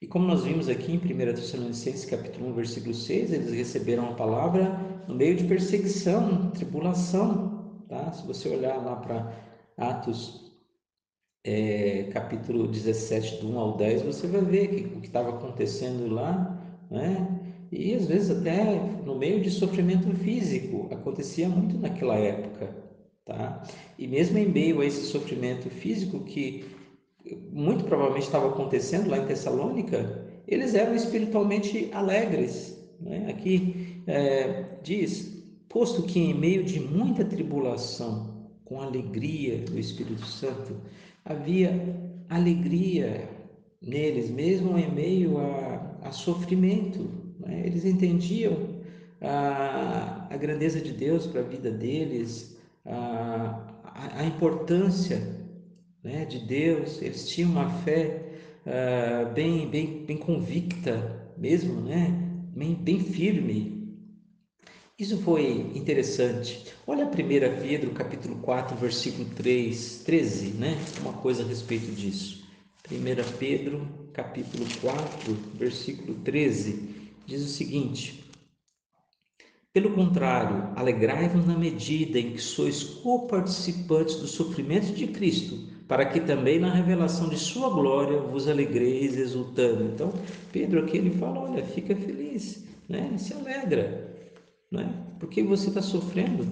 E 0.00 0.06
como 0.06 0.26
nós 0.26 0.44
vimos 0.44 0.68
aqui 0.68 0.92
em 0.92 0.98
1 0.98 1.00
Tessalonicenses 1.34 2.04
capítulo 2.04 2.48
1, 2.50 2.54
versículo 2.54 2.94
6, 2.94 3.32
eles 3.32 3.52
receberam 3.52 4.10
a 4.10 4.14
palavra 4.14 5.04
no 5.08 5.14
meio 5.14 5.36
de 5.36 5.44
perseguição, 5.44 6.50
tribulação, 6.50 7.54
Tá? 7.88 8.12
Se 8.12 8.26
você 8.26 8.48
olhar 8.48 8.76
lá 8.76 8.96
para 8.96 9.32
Atos 9.76 10.52
é, 11.44 12.04
capítulo 12.12 12.66
17, 12.66 13.36
do 13.40 13.50
1 13.50 13.58
ao 13.58 13.76
10, 13.76 14.02
você 14.02 14.26
vai 14.26 14.40
ver 14.40 14.68
que, 14.68 14.96
o 14.96 15.00
que 15.00 15.06
estava 15.06 15.30
acontecendo 15.30 16.08
lá, 16.08 16.60
né? 16.90 17.40
E 17.70 17.94
às 17.94 18.06
vezes 18.06 18.30
até 18.30 18.80
no 19.04 19.16
meio 19.16 19.40
de 19.42 19.50
sofrimento 19.50 20.10
físico, 20.16 20.88
acontecia 20.92 21.48
muito 21.48 21.76
naquela 21.78 22.16
época, 22.16 22.74
tá? 23.24 23.62
E 23.98 24.06
mesmo 24.06 24.38
em 24.38 24.48
meio 24.48 24.80
a 24.80 24.86
esse 24.86 25.04
sofrimento 25.06 25.68
físico 25.68 26.20
que 26.20 26.64
muito 27.52 27.84
provavelmente 27.84 28.26
estava 28.26 28.48
acontecendo 28.48 29.08
lá 29.08 29.18
em 29.18 29.26
Tessalônica, 29.26 30.24
eles 30.46 30.74
eram 30.74 30.94
espiritualmente 30.94 31.88
alegres. 31.92 32.78
Né? 33.00 33.26
Aqui 33.30 34.02
é, 34.06 34.64
diz: 34.82 35.42
posto 35.68 36.02
que 36.02 36.20
em 36.20 36.34
meio 36.34 36.64
de 36.64 36.80
muita 36.80 37.24
tribulação, 37.24 38.34
com 38.64 38.80
alegria 38.80 39.58
do 39.58 39.78
Espírito 39.78 40.26
Santo, 40.26 40.76
havia 41.24 41.98
alegria 42.28 43.28
neles, 43.80 44.30
mesmo 44.30 44.78
em 44.78 44.90
meio 44.90 45.38
a, 45.38 45.98
a 46.02 46.10
sofrimento. 46.10 47.10
Né? 47.40 47.62
Eles 47.66 47.84
entendiam 47.84 48.56
a, 49.20 50.26
a 50.30 50.36
grandeza 50.36 50.80
de 50.80 50.92
Deus 50.92 51.26
para 51.26 51.40
a 51.40 51.44
vida 51.44 51.70
deles, 51.70 52.58
a, 52.84 53.66
a, 53.84 54.20
a 54.20 54.24
importância 54.24 55.43
né, 56.04 56.26
de 56.26 56.38
Deus, 56.38 57.00
eles 57.00 57.26
tinham 57.26 57.50
uma 57.50 57.70
fé 57.82 58.22
uh, 58.66 59.32
bem, 59.32 59.66
bem, 59.68 60.04
bem 60.04 60.18
convicta 60.18 61.32
mesmo, 61.38 61.80
né? 61.80 62.24
bem, 62.54 62.74
bem 62.74 63.00
firme 63.00 63.98
Isso 64.98 65.18
foi 65.22 65.72
interessante. 65.74 66.66
Olha 66.86 67.06
1 67.06 67.10
Pedro, 67.62 67.90
capítulo 67.92 68.36
4, 68.36 68.76
versículo 68.76 69.28
3, 69.30 70.02
13, 70.04 70.46
né? 70.50 70.76
Uma 71.00 71.14
coisa 71.14 71.42
a 71.42 71.46
respeito 71.46 71.90
disso. 71.90 72.44
1 72.90 73.38
Pedro, 73.38 73.88
capítulo 74.12 74.66
4, 74.82 75.34
versículo 75.54 76.14
13, 76.22 77.12
diz 77.26 77.42
o 77.42 77.48
seguinte: 77.48 78.30
Pelo 79.72 79.94
contrário, 79.94 80.70
alegrai-vos 80.76 81.46
na 81.46 81.56
medida 81.58 82.18
em 82.18 82.34
que 82.34 82.40
sois 82.40 82.84
coparticipantes 82.84 84.16
do 84.16 84.28
sofrimento 84.28 84.92
de 84.94 85.08
Cristo, 85.08 85.73
para 85.86 86.04
que 86.06 86.20
também 86.20 86.58
na 86.58 86.72
revelação 86.72 87.28
de 87.28 87.38
sua 87.38 87.68
glória 87.70 88.18
vos 88.18 88.48
alegreis 88.48 89.16
exultando. 89.16 89.84
Então, 89.84 90.12
Pedro 90.52 90.80
aqui 90.80 90.96
ele 90.96 91.10
fala: 91.10 91.40
olha, 91.40 91.64
fica 91.64 91.94
feliz, 91.94 92.64
né? 92.88 93.14
se 93.18 93.34
alegra 93.34 94.14
né? 94.74 94.92
porque 95.18 95.42
você 95.42 95.68
está 95.68 95.80
sofrendo, 95.80 96.46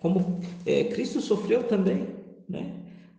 como 0.00 0.40
é, 0.64 0.84
Cristo 0.84 1.20
sofreu 1.20 1.64
também, 1.64 2.06
né? 2.48 2.72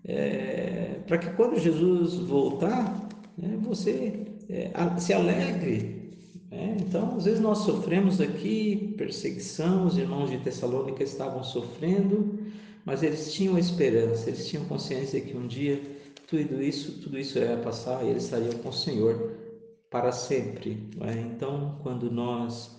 É, 0.06 1.00
para 1.06 1.18
que 1.18 1.30
quando 1.32 1.60
Jesus 1.60 2.16
voltar, 2.16 3.10
né, 3.38 3.60
você 3.62 4.26
é, 4.50 4.72
se 4.98 5.12
alegre. 5.12 6.16
Né? 6.50 6.78
Então, 6.80 7.18
às 7.18 7.26
vezes 7.26 7.42
nós 7.42 7.60
sofremos 7.60 8.22
aqui 8.22 8.96
perseguição, 8.98 9.86
os 9.86 9.98
irmãos 9.98 10.32
de 10.32 10.38
Tessalônica 10.38 11.04
estavam 11.04 11.44
sofrendo, 11.44 12.40
mas 12.90 13.04
eles 13.04 13.32
tinham 13.32 13.56
esperança, 13.56 14.32
eles 14.32 14.48
tinham 14.48 14.66
consciência 14.66 15.22
que 15.22 15.38
um 15.38 15.46
dia 15.46 15.80
tudo 16.26 16.60
isso, 16.60 17.00
tudo 17.04 17.20
isso 17.20 17.38
ia 17.38 17.56
passar 17.58 18.04
e 18.04 18.10
eles 18.10 18.24
estariam 18.24 18.54
com 18.64 18.70
o 18.70 18.74
Senhor 18.74 19.32
para 19.92 20.12
sempre. 20.12 20.90
É? 21.02 21.12
Então, 21.12 21.78
quando 21.84 22.10
nós 22.10 22.76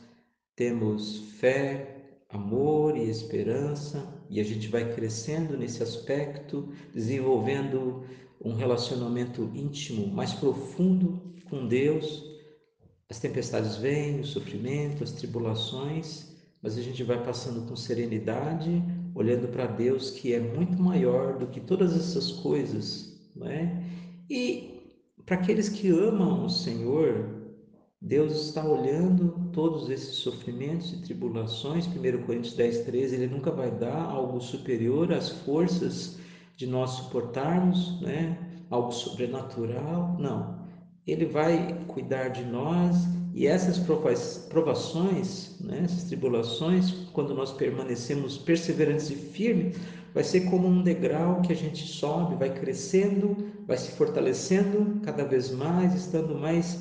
temos 0.57 1.19
fé, 1.39 1.97
amor 2.29 2.97
e 2.97 3.09
esperança, 3.09 4.05
e 4.29 4.41
a 4.41 4.43
gente 4.43 4.67
vai 4.67 4.93
crescendo 4.93 5.57
nesse 5.57 5.81
aspecto, 5.81 6.69
desenvolvendo 6.93 8.03
um 8.45 8.57
relacionamento 8.57 9.49
íntimo 9.55 10.09
mais 10.09 10.33
profundo 10.33 11.23
com 11.49 11.69
Deus. 11.69 12.25
As 13.09 13.21
tempestades 13.21 13.77
vêm, 13.77 14.19
o 14.19 14.27
sofrimento, 14.27 15.05
as 15.05 15.13
tribulações, 15.13 16.33
mas 16.61 16.77
a 16.77 16.83
gente 16.83 17.05
vai 17.05 17.23
passando 17.23 17.65
com 17.69 17.77
serenidade, 17.77 18.83
olhando 19.15 19.49
para 19.49 19.67
Deus 19.67 20.11
que 20.11 20.33
é 20.33 20.41
muito 20.41 20.81
maior 20.81 21.39
do 21.39 21.47
que 21.47 21.61
todas 21.61 21.95
essas 21.95 22.33
coisas, 22.33 23.19
não 23.35 23.47
é? 23.49 23.83
E 24.29 24.81
para 25.27 25.37
aqueles 25.37 25.69
que 25.69 25.89
amam 25.89 26.45
o 26.45 26.51
Senhor, 26.51 27.41
Deus 28.01 28.47
está 28.47 28.65
olhando 28.65 29.51
todos 29.53 29.91
esses 29.91 30.17
sofrimentos 30.17 30.93
e 30.93 31.03
tribulações, 31.03 31.87
1 31.87 32.23
Coríntios 32.25 32.55
10, 32.55 32.85
13, 32.87 33.15
Ele 33.17 33.27
nunca 33.27 33.51
vai 33.51 33.71
dar 33.71 34.03
algo 34.03 34.41
superior 34.41 35.13
às 35.13 35.29
forças 35.29 36.19
de 36.57 36.67
nós 36.67 36.91
suportarmos, 36.93 38.01
né? 38.01 38.39
algo 38.71 38.93
sobrenatural, 38.93 40.17
não. 40.19 40.61
Ele 41.07 41.27
vai 41.27 41.85
cuidar 41.89 42.29
de 42.29 42.45
nós 42.45 42.97
e 43.33 43.47
essas 43.47 43.79
provações, 44.49 45.57
né? 45.61 45.83
essas 45.85 46.05
tribulações, 46.05 46.93
quando 47.13 47.35
nós 47.35 47.53
permanecemos 47.53 48.37
perseverantes 48.37 49.11
e 49.11 49.15
firmes, 49.15 49.77
vai 50.13 50.25
ser 50.25 50.43
como 50.51 50.67
um 50.67 50.83
degrau 50.83 51.41
que 51.41 51.53
a 51.53 51.57
gente 51.57 51.87
sobe, 51.87 52.35
vai 52.35 52.53
crescendo, 52.53 53.37
vai 53.67 53.79
se 53.79 53.93
fortalecendo 53.93 55.01
cada 55.03 55.25
vez 55.25 55.51
mais, 55.51 55.95
estando 55.95 56.35
mais 56.35 56.81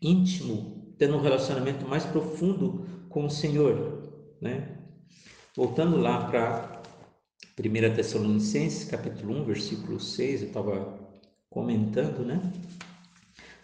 íntimo, 0.00 0.94
tendo 0.98 1.16
um 1.16 1.22
relacionamento 1.22 1.88
mais 1.88 2.04
profundo 2.04 2.84
com 3.08 3.24
o 3.24 3.30
Senhor, 3.30 4.10
né? 4.40 4.76
Voltando 5.56 5.96
lá 5.96 6.26
para 6.26 6.82
1 7.58 7.94
Tessalonicenses, 7.94 8.84
capítulo 8.84 9.40
1, 9.42 9.44
versículo 9.44 10.00
6, 10.00 10.42
eu 10.42 10.48
estava 10.48 10.98
comentando, 11.48 12.24
né? 12.24 12.40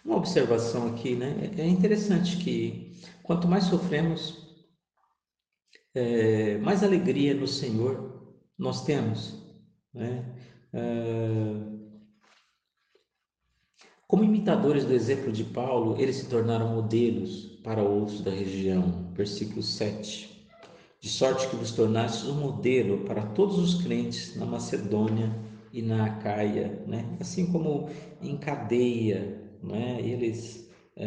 Uma 0.05 0.17
observação 0.17 0.89
aqui, 0.89 1.15
né? 1.15 1.53
É 1.57 1.67
interessante 1.67 2.37
que 2.39 2.93
quanto 3.23 3.47
mais 3.47 3.65
sofremos, 3.65 4.57
é, 5.95 6.59
mais 6.59 6.83
alegria 6.83 7.35
no 7.35 7.47
Senhor 7.47 8.37
nós 8.57 8.85
temos, 8.85 9.43
né? 9.93 10.25
É, 10.73 11.79
como 14.09 14.25
imitadores 14.25 14.87
do 14.87 14.95
exemplo 14.95 15.31
de 15.31 15.45
Paulo, 15.45 16.01
eles 16.01 16.17
se 16.17 16.31
tornaram 16.31 16.75
modelos 16.75 17.59
para 17.63 17.83
outros 17.83 18.23
da 18.23 18.31
região. 18.31 19.13
Versículo 19.13 19.63
7. 19.63 20.49
De 20.99 21.09
sorte 21.11 21.47
que 21.47 21.57
vos 21.57 21.73
tornastes 21.73 22.27
um 22.27 22.41
modelo 22.41 23.05
para 23.05 23.21
todos 23.21 23.59
os 23.59 23.83
crentes 23.83 24.35
na 24.35 24.47
Macedônia 24.47 25.31
e 25.73 25.83
na 25.83 26.07
Acaia, 26.07 26.83
né? 26.87 27.05
assim 27.21 27.53
como 27.53 27.91
em 28.23 28.37
cadeia, 28.39 29.48
né? 29.62 30.01
eles 30.01 30.68
é, 30.97 31.07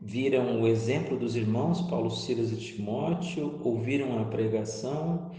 viram 0.00 0.60
o 0.60 0.66
exemplo 0.66 1.16
dos 1.16 1.36
irmãos 1.36 1.82
Paulo, 1.82 2.10
Silas 2.10 2.52
e 2.52 2.56
Timóteo, 2.56 3.60
ouviram 3.62 4.18
a 4.18 4.24
pregação, 4.24 5.30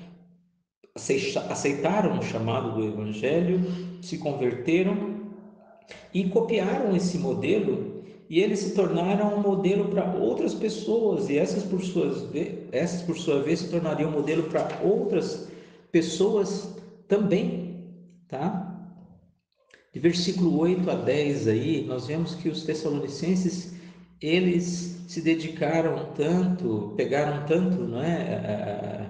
aceitaram 1.49 2.19
o 2.19 2.23
chamado 2.23 2.75
do 2.75 2.85
Evangelho, 2.85 3.59
se 4.01 4.17
converteram 4.17 5.23
e 6.13 6.29
copiaram 6.29 6.95
esse 6.95 7.17
modelo 7.17 8.03
e 8.29 8.39
eles 8.39 8.59
se 8.59 8.73
tornaram 8.73 9.35
um 9.35 9.41
modelo 9.41 9.89
para 9.89 10.15
outras 10.15 10.53
pessoas 10.53 11.29
e 11.29 11.37
essas 11.37 11.63
por 11.63 11.81
suas 11.81 12.27
essas 12.71 13.01
por 13.01 13.17
sua 13.17 13.41
vez 13.41 13.59
se 13.59 13.69
tornariam 13.69 14.09
um 14.09 14.13
modelo 14.13 14.43
para 14.43 14.79
outras 14.83 15.47
pessoas 15.91 16.75
também, 17.07 17.83
tá? 18.27 18.72
De 19.93 19.99
versículo 19.99 20.57
8 20.57 20.89
a 20.89 20.95
10 20.95 21.47
aí, 21.47 21.85
nós 21.85 22.07
vemos 22.07 22.33
que 22.33 22.49
os 22.49 22.63
tessalonicenses 22.63 23.73
eles 24.19 25.03
se 25.07 25.21
dedicaram 25.21 26.11
tanto, 26.15 26.93
pegaram 26.97 27.45
tanto, 27.45 27.83
não 27.83 28.01
é, 28.01 29.07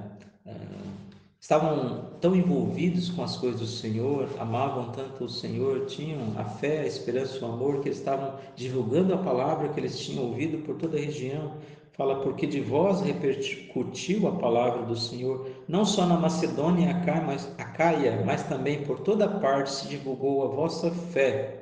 estavam 1.40 2.10
tão 2.20 2.36
envolvidos 2.36 3.10
com 3.10 3.24
as 3.24 3.38
coisas 3.38 3.62
do 3.62 3.68
Senhor, 3.68 4.28
amavam 4.40 4.92
tanto 4.92 5.24
o 5.24 5.30
Senhor, 5.30 5.86
tinham 5.86 6.20
a 6.38 6.44
fé, 6.44 6.82
a 6.82 6.88
esperança, 6.88 7.46
o 7.46 7.50
amor, 7.50 7.80
que 7.80 7.88
eles 7.88 8.00
estavam 8.00 8.36
divulgando 8.56 9.14
a 9.14 9.18
palavra 9.18 9.70
que 9.70 9.80
eles 9.80 9.98
tinham 10.00 10.26
ouvido 10.26 10.66
por 10.66 10.76
toda 10.76 10.98
a 10.98 11.00
região. 11.00 11.54
Fala, 11.96 12.22
porque 12.22 12.48
de 12.48 12.60
vós 12.60 13.02
repercutiu 13.02 14.28
a 14.28 14.32
palavra 14.32 14.84
do 14.84 14.96
Senhor, 14.96 15.48
não 15.68 15.86
só 15.86 16.08
na 16.08 16.18
Macedônia 16.18 16.88
e 16.88 17.62
Acaia, 17.62 18.24
mas 18.26 18.42
também 18.48 18.84
por 18.84 19.02
toda 19.02 19.28
parte 19.28 19.70
se 19.70 19.88
divulgou 19.88 20.44
a 20.44 20.48
vossa 20.48 20.90
fé 20.90 21.60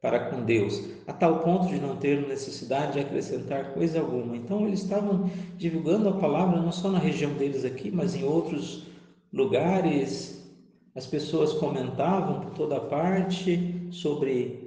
para 0.00 0.30
com 0.30 0.42
Deus, 0.42 0.82
a 1.06 1.12
tal 1.12 1.40
ponto 1.40 1.66
de 1.66 1.78
não 1.78 1.96
ter 1.96 2.26
necessidade 2.26 2.94
de 2.94 3.00
acrescentar 3.00 3.74
coisa 3.74 4.00
alguma. 4.00 4.36
Então, 4.36 4.66
eles 4.66 4.82
estavam 4.82 5.30
divulgando 5.56 6.08
a 6.08 6.12
palavra 6.12 6.60
não 6.60 6.72
só 6.72 6.90
na 6.90 6.98
região 6.98 7.34
deles 7.34 7.64
aqui, 7.64 7.90
mas 7.90 8.14
em 8.14 8.24
outros 8.24 8.86
lugares, 9.30 10.50
as 10.94 11.06
pessoas 11.06 11.52
comentavam 11.54 12.40
por 12.40 12.52
toda 12.52 12.80
parte 12.80 13.88
sobre 13.90 14.63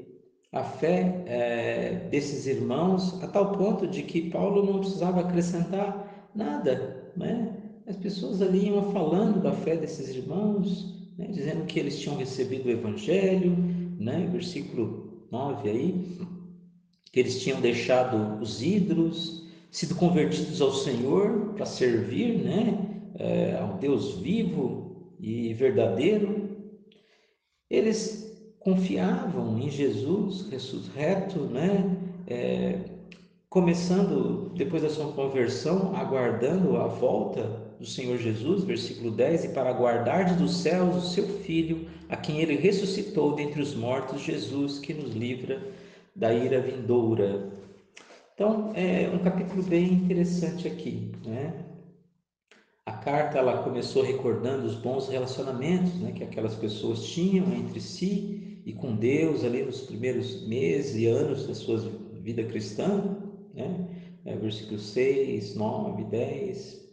a 0.52 0.64
fé 0.64 1.24
é, 1.26 2.08
desses 2.10 2.48
irmãos, 2.48 3.22
a 3.22 3.28
tal 3.28 3.52
ponto 3.52 3.88
de 3.88 4.04
que 4.04 4.30
Paulo 4.30 4.66
não 4.66 4.80
precisava 4.80 5.22
acrescentar 5.22 6.30
nada, 6.34 7.12
né? 7.16 7.54
As 7.86 7.96
pessoas 7.98 8.42
ali 8.42 8.68
iam 8.68 8.92
falando 8.92 9.42
da 9.42 9.52
fé 9.52 9.76
desses 9.76 10.10
irmãos, 10.10 11.12
né? 11.18 11.28
dizendo 11.28 11.66
que 11.66 11.80
eles 11.80 12.00
tinham 12.00 12.18
recebido 12.18 12.68
o 12.68 12.72
Evangelho, 12.72 13.56
né? 14.00 14.28
Versículo 14.32 15.28
9 15.32 15.70
aí, 15.70 16.18
que 17.12 17.20
eles 17.20 17.42
tinham 17.42 17.62
deixado 17.62 18.42
os 18.42 18.62
ídolos, 18.62 19.48
sido 19.72 19.96
convertidos 19.96 20.62
ao 20.62 20.72
Senhor 20.72 21.54
para 21.56 21.66
servir, 21.66 22.40
né? 22.40 22.88
é, 23.20 23.56
ao 23.56 23.78
Deus 23.78 24.16
vivo 24.20 25.16
e 25.20 25.54
verdadeiro, 25.54 26.56
eles 27.70 28.27
confiavam 28.68 29.58
em 29.58 29.70
Jesus 29.70 30.50
ressurreto, 30.52 31.40
né? 31.46 31.90
É, 32.28 32.80
começando 33.50 34.52
depois 34.58 34.84
da 34.84 34.90
sua 34.90 35.14
conversão, 35.14 35.96
aguardando 35.96 36.76
a 36.76 36.86
volta 36.86 37.44
do 37.80 37.86
Senhor 37.86 38.18
Jesus, 38.18 38.66
versículo 38.66 39.12
10, 39.12 39.46
e 39.46 39.50
para 39.50 39.72
guardar 39.72 40.36
dos 40.36 40.58
céus 40.58 40.98
o 40.98 41.08
seu 41.08 41.26
Filho, 41.44 41.88
a 42.10 42.18
quem 42.18 42.42
ele 42.42 42.58
ressuscitou 42.58 43.36
dentre 43.36 43.62
os 43.62 43.74
mortos, 43.74 44.22
Jesus, 44.22 44.80
que 44.80 44.94
nos 44.94 45.16
livra 45.16 45.66
da 46.14 46.34
ira 46.34 46.60
vindoura. 46.60 47.50
Então, 48.34 48.74
é 48.76 49.10
um 49.10 49.20
capítulo 49.20 49.64
bem 49.64 49.94
interessante 49.94 50.68
aqui, 50.68 51.14
né? 51.26 51.54
A 52.86 52.92
carta 52.92 53.38
ela 53.38 53.64
começou 53.64 54.04
recordando 54.04 54.68
os 54.68 54.76
bons 54.76 55.08
relacionamentos 55.08 55.94
né, 56.02 56.12
que 56.12 56.24
aquelas 56.24 56.56
pessoas 56.56 57.04
tinham 57.04 57.54
entre 57.54 57.80
si 57.80 58.47
e 58.68 58.74
com 58.74 58.98
Deus 58.98 59.46
ali 59.46 59.64
nos 59.64 59.80
primeiros 59.80 60.46
meses 60.46 60.94
e 60.98 61.06
anos 61.06 61.48
da 61.48 61.56
sua 61.56 61.78
vida 62.22 62.44
cristã, 62.44 63.18
né? 63.54 63.88
É, 64.26 64.36
versículos 64.36 64.88
6, 64.88 65.56
9, 65.56 66.04
10. 66.04 66.86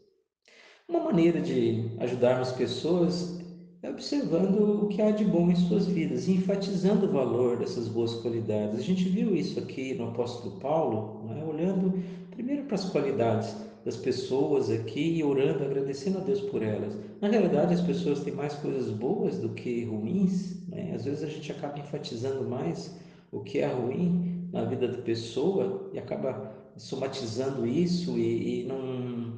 Uma 0.89 1.01
maneira 1.01 1.41
de 1.41 1.91
ajudarmos 1.99 2.53
pessoas 2.53 3.41
é 3.83 3.91
observando 3.91 4.85
o 4.85 4.87
que 4.87 5.03
há 5.03 5.11
de 5.11 5.25
bom 5.25 5.51
em 5.51 5.57
suas 5.57 5.87
vidas, 5.87 6.29
enfatizando 6.29 7.07
o 7.07 7.13
valor 7.13 7.59
dessas 7.59 7.89
boas 7.89 8.15
qualidades. 8.15 8.79
A 8.79 8.83
gente 8.83 9.09
viu 9.09 9.35
isso 9.35 9.59
aqui 9.59 9.95
no 9.95 10.11
apóstolo 10.11 10.61
Paulo, 10.61 11.25
né? 11.25 11.45
olhando 11.45 12.01
primeiro 12.31 12.67
para 12.67 12.77
as 12.77 12.89
qualidades 12.89 13.53
das 13.85 13.97
pessoas 13.97 14.71
aqui 14.71 15.19
e 15.19 15.25
orando, 15.25 15.65
agradecendo 15.65 16.19
a 16.19 16.21
Deus 16.23 16.41
por 16.41 16.63
elas. 16.63 16.97
Na 17.21 17.29
realidade, 17.29 17.75
as 17.75 17.81
pessoas 17.81 18.21
têm 18.21 18.33
mais 18.33 18.55
coisas 18.55 18.91
boas 18.91 19.39
do 19.39 19.51
que 19.51 19.85
ruins. 19.85 20.67
Né? 20.69 20.93
Às 20.95 21.05
vezes 21.05 21.23
a 21.23 21.29
gente 21.29 21.53
acaba 21.53 21.79
enfatizando 21.79 22.49
mais 22.49 22.99
o 23.31 23.41
que 23.41 23.59
é 23.59 23.67
ruim 23.67 24.49
na 24.53 24.65
vida 24.65 24.89
da 24.89 24.99
pessoa 24.99 25.91
e 25.93 25.99
acaba 25.99 26.53
somatizando 26.77 27.67
isso 27.67 28.19
e, 28.19 28.63
e 28.63 28.65
não 28.65 29.37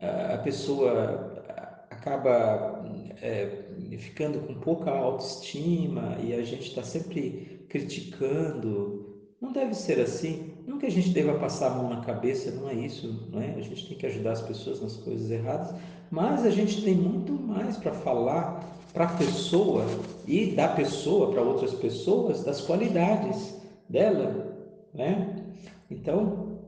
a 0.00 0.38
pessoa 0.38 1.42
acaba 1.90 2.84
é, 3.20 3.64
ficando 3.98 4.40
com 4.46 4.54
pouca 4.54 4.90
autoestima 4.90 6.16
e 6.22 6.32
a 6.34 6.42
gente 6.42 6.68
está 6.68 6.82
sempre 6.82 7.66
criticando. 7.68 9.07
Não 9.40 9.52
deve 9.52 9.74
ser 9.74 10.00
assim. 10.00 10.52
Não 10.66 10.78
que 10.78 10.86
a 10.86 10.90
gente 10.90 11.10
deva 11.10 11.38
passar 11.38 11.68
a 11.68 11.74
mão 11.74 11.88
na 11.88 12.00
cabeça, 12.00 12.50
não 12.50 12.68
é 12.68 12.74
isso, 12.74 13.28
não 13.32 13.40
é? 13.40 13.54
A 13.54 13.60
gente 13.60 13.88
tem 13.88 13.96
que 13.96 14.06
ajudar 14.06 14.32
as 14.32 14.42
pessoas 14.42 14.80
nas 14.80 14.96
coisas 14.96 15.30
erradas, 15.30 15.74
mas 16.10 16.44
a 16.44 16.50
gente 16.50 16.82
tem 16.82 16.94
muito 16.94 17.32
mais 17.32 17.76
para 17.76 17.92
falar 17.92 18.64
para 18.92 19.04
a 19.04 19.16
pessoa 19.16 19.84
e 20.26 20.52
da 20.52 20.68
pessoa 20.68 21.30
para 21.30 21.42
outras 21.42 21.72
pessoas 21.74 22.42
das 22.42 22.60
qualidades 22.60 23.54
dela, 23.88 24.56
né? 24.92 25.44
Então, 25.90 26.58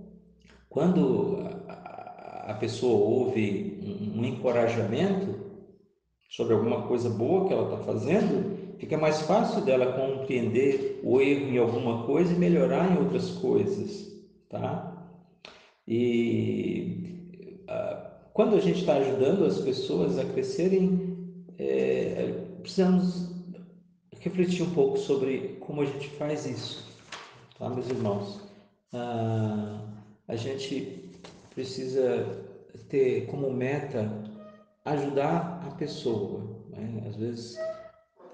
quando 0.69 1.39
a 1.67 2.55
pessoa 2.55 3.05
ouve 3.05 3.79
um, 4.17 4.25
encorajamento 4.25 5.35
sobre 6.29 6.55
alguma 6.55 6.83
coisa 6.83 7.11
boa 7.11 7.47
que 7.47 7.53
ela 7.53 7.65
está 7.65 7.85
fazendo, 7.85 8.60
fica 8.81 8.97
mais 8.97 9.21
fácil 9.21 9.61
dela 9.61 9.93
compreender 9.93 11.01
o 11.05 11.21
erro 11.21 11.47
em 11.51 11.59
alguma 11.59 12.05
coisa 12.05 12.33
e 12.33 12.37
melhorar 12.37 12.91
em 12.91 12.99
outras 12.99 13.31
coisas, 13.33 14.11
tá? 14.49 14.91
E 15.87 17.11
quando 18.33 18.57
a 18.57 18.61
gente 18.61 18.81
está 18.81 18.95
ajudando 18.95 19.45
as 19.45 19.61
pessoas 19.61 20.19
a 20.19 20.25
crescerem, 20.25 21.45
é, 21.59 22.33
precisamos 22.63 23.29
refletir 24.19 24.63
um 24.63 24.71
pouco 24.71 24.99
sobre 24.99 25.59
como 25.61 25.83
a 25.83 25.85
gente 25.85 26.09
faz 26.11 26.47
isso, 26.47 26.89
tá, 27.59 27.69
meus 27.69 27.89
irmãos? 27.91 28.41
Ah, 28.93 29.81
a 30.27 30.37
gente 30.37 31.11
precisa 31.55 32.27
ter 32.89 33.27
como 33.27 33.53
meta 33.53 34.11
ajudar 34.85 35.63
a 35.67 35.71
pessoa. 35.73 36.65
Né? 36.71 37.05
Às 37.09 37.17
vezes, 37.17 37.59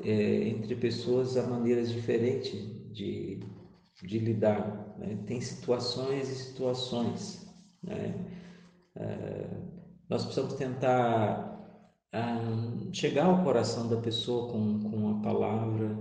é, 0.03 0.49
entre 0.49 0.75
pessoas 0.77 1.37
há 1.37 1.47
maneiras 1.47 1.91
diferentes 1.91 2.55
de, 2.93 3.41
de 4.03 4.19
lidar. 4.19 4.95
Né? 4.99 5.19
Tem 5.27 5.41
situações 5.41 6.29
e 6.31 6.35
situações. 6.35 7.47
Né? 7.83 8.15
É, 8.95 9.51
nós 10.09 10.25
precisamos 10.25 10.55
tentar 10.55 11.53
ah, 12.13 12.89
chegar 12.93 13.27
ao 13.27 13.43
coração 13.43 13.89
da 13.89 13.97
pessoa 13.97 14.53
com, 14.53 14.81
com 14.91 15.11
a 15.11 15.23
palavra, 15.23 15.99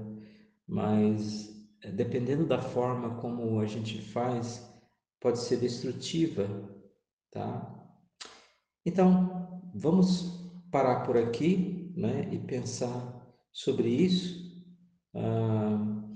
mas 0.68 1.68
é, 1.82 1.92
dependendo 1.92 2.46
da 2.46 2.62
forma 2.62 3.16
como 3.16 3.60
a 3.60 3.66
gente 3.66 4.02
faz, 4.02 4.72
pode 5.20 5.40
ser 5.40 5.58
destrutiva 5.58 6.48
tá? 7.36 7.70
Então, 8.86 9.62
vamos 9.74 10.50
parar 10.72 11.02
por 11.02 11.18
aqui, 11.18 11.94
né, 11.98 12.30
e 12.32 12.40
pensar 12.40 13.15
sobre 13.56 13.88
isso. 13.88 14.54
Ah, 15.14 16.12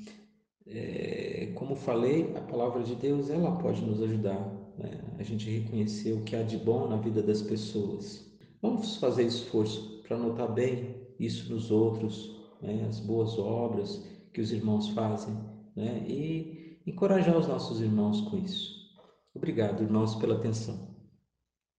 é, 0.67 1.53
como 1.55 1.73
falei, 1.73 2.35
a 2.35 2.41
palavra 2.41 2.83
de 2.83 2.95
Deus 2.95 3.29
ela 3.29 3.57
pode 3.57 3.81
nos 3.81 4.01
ajudar 4.01 4.39
né, 4.77 5.15
a 5.17 5.23
gente 5.23 5.49
reconhecer 5.49 6.13
o 6.13 6.23
que 6.23 6.35
há 6.35 6.43
de 6.43 6.57
bom 6.57 6.87
na 6.87 6.97
vida 6.97 7.23
das 7.23 7.41
pessoas. 7.41 8.29
Vamos 8.61 8.97
fazer 8.97 9.23
esforço 9.23 10.03
para 10.03 10.17
notar 10.17 10.53
bem 10.53 11.07
isso 11.17 11.51
nos 11.51 11.71
outros, 11.71 12.35
né, 12.61 12.85
as 12.87 12.99
boas 12.99 13.39
obras 13.39 14.05
que 14.33 14.41
os 14.41 14.51
irmãos 14.51 14.89
fazem, 14.89 15.33
né, 15.75 16.05
e 16.07 16.77
encorajar 16.85 17.37
os 17.37 17.47
nossos 17.47 17.79
irmãos 17.79 18.21
com 18.21 18.37
isso. 18.37 18.77
Obrigado, 19.33 19.81
irmãos, 19.81 20.15
pela 20.15 20.35
atenção. 20.35 20.88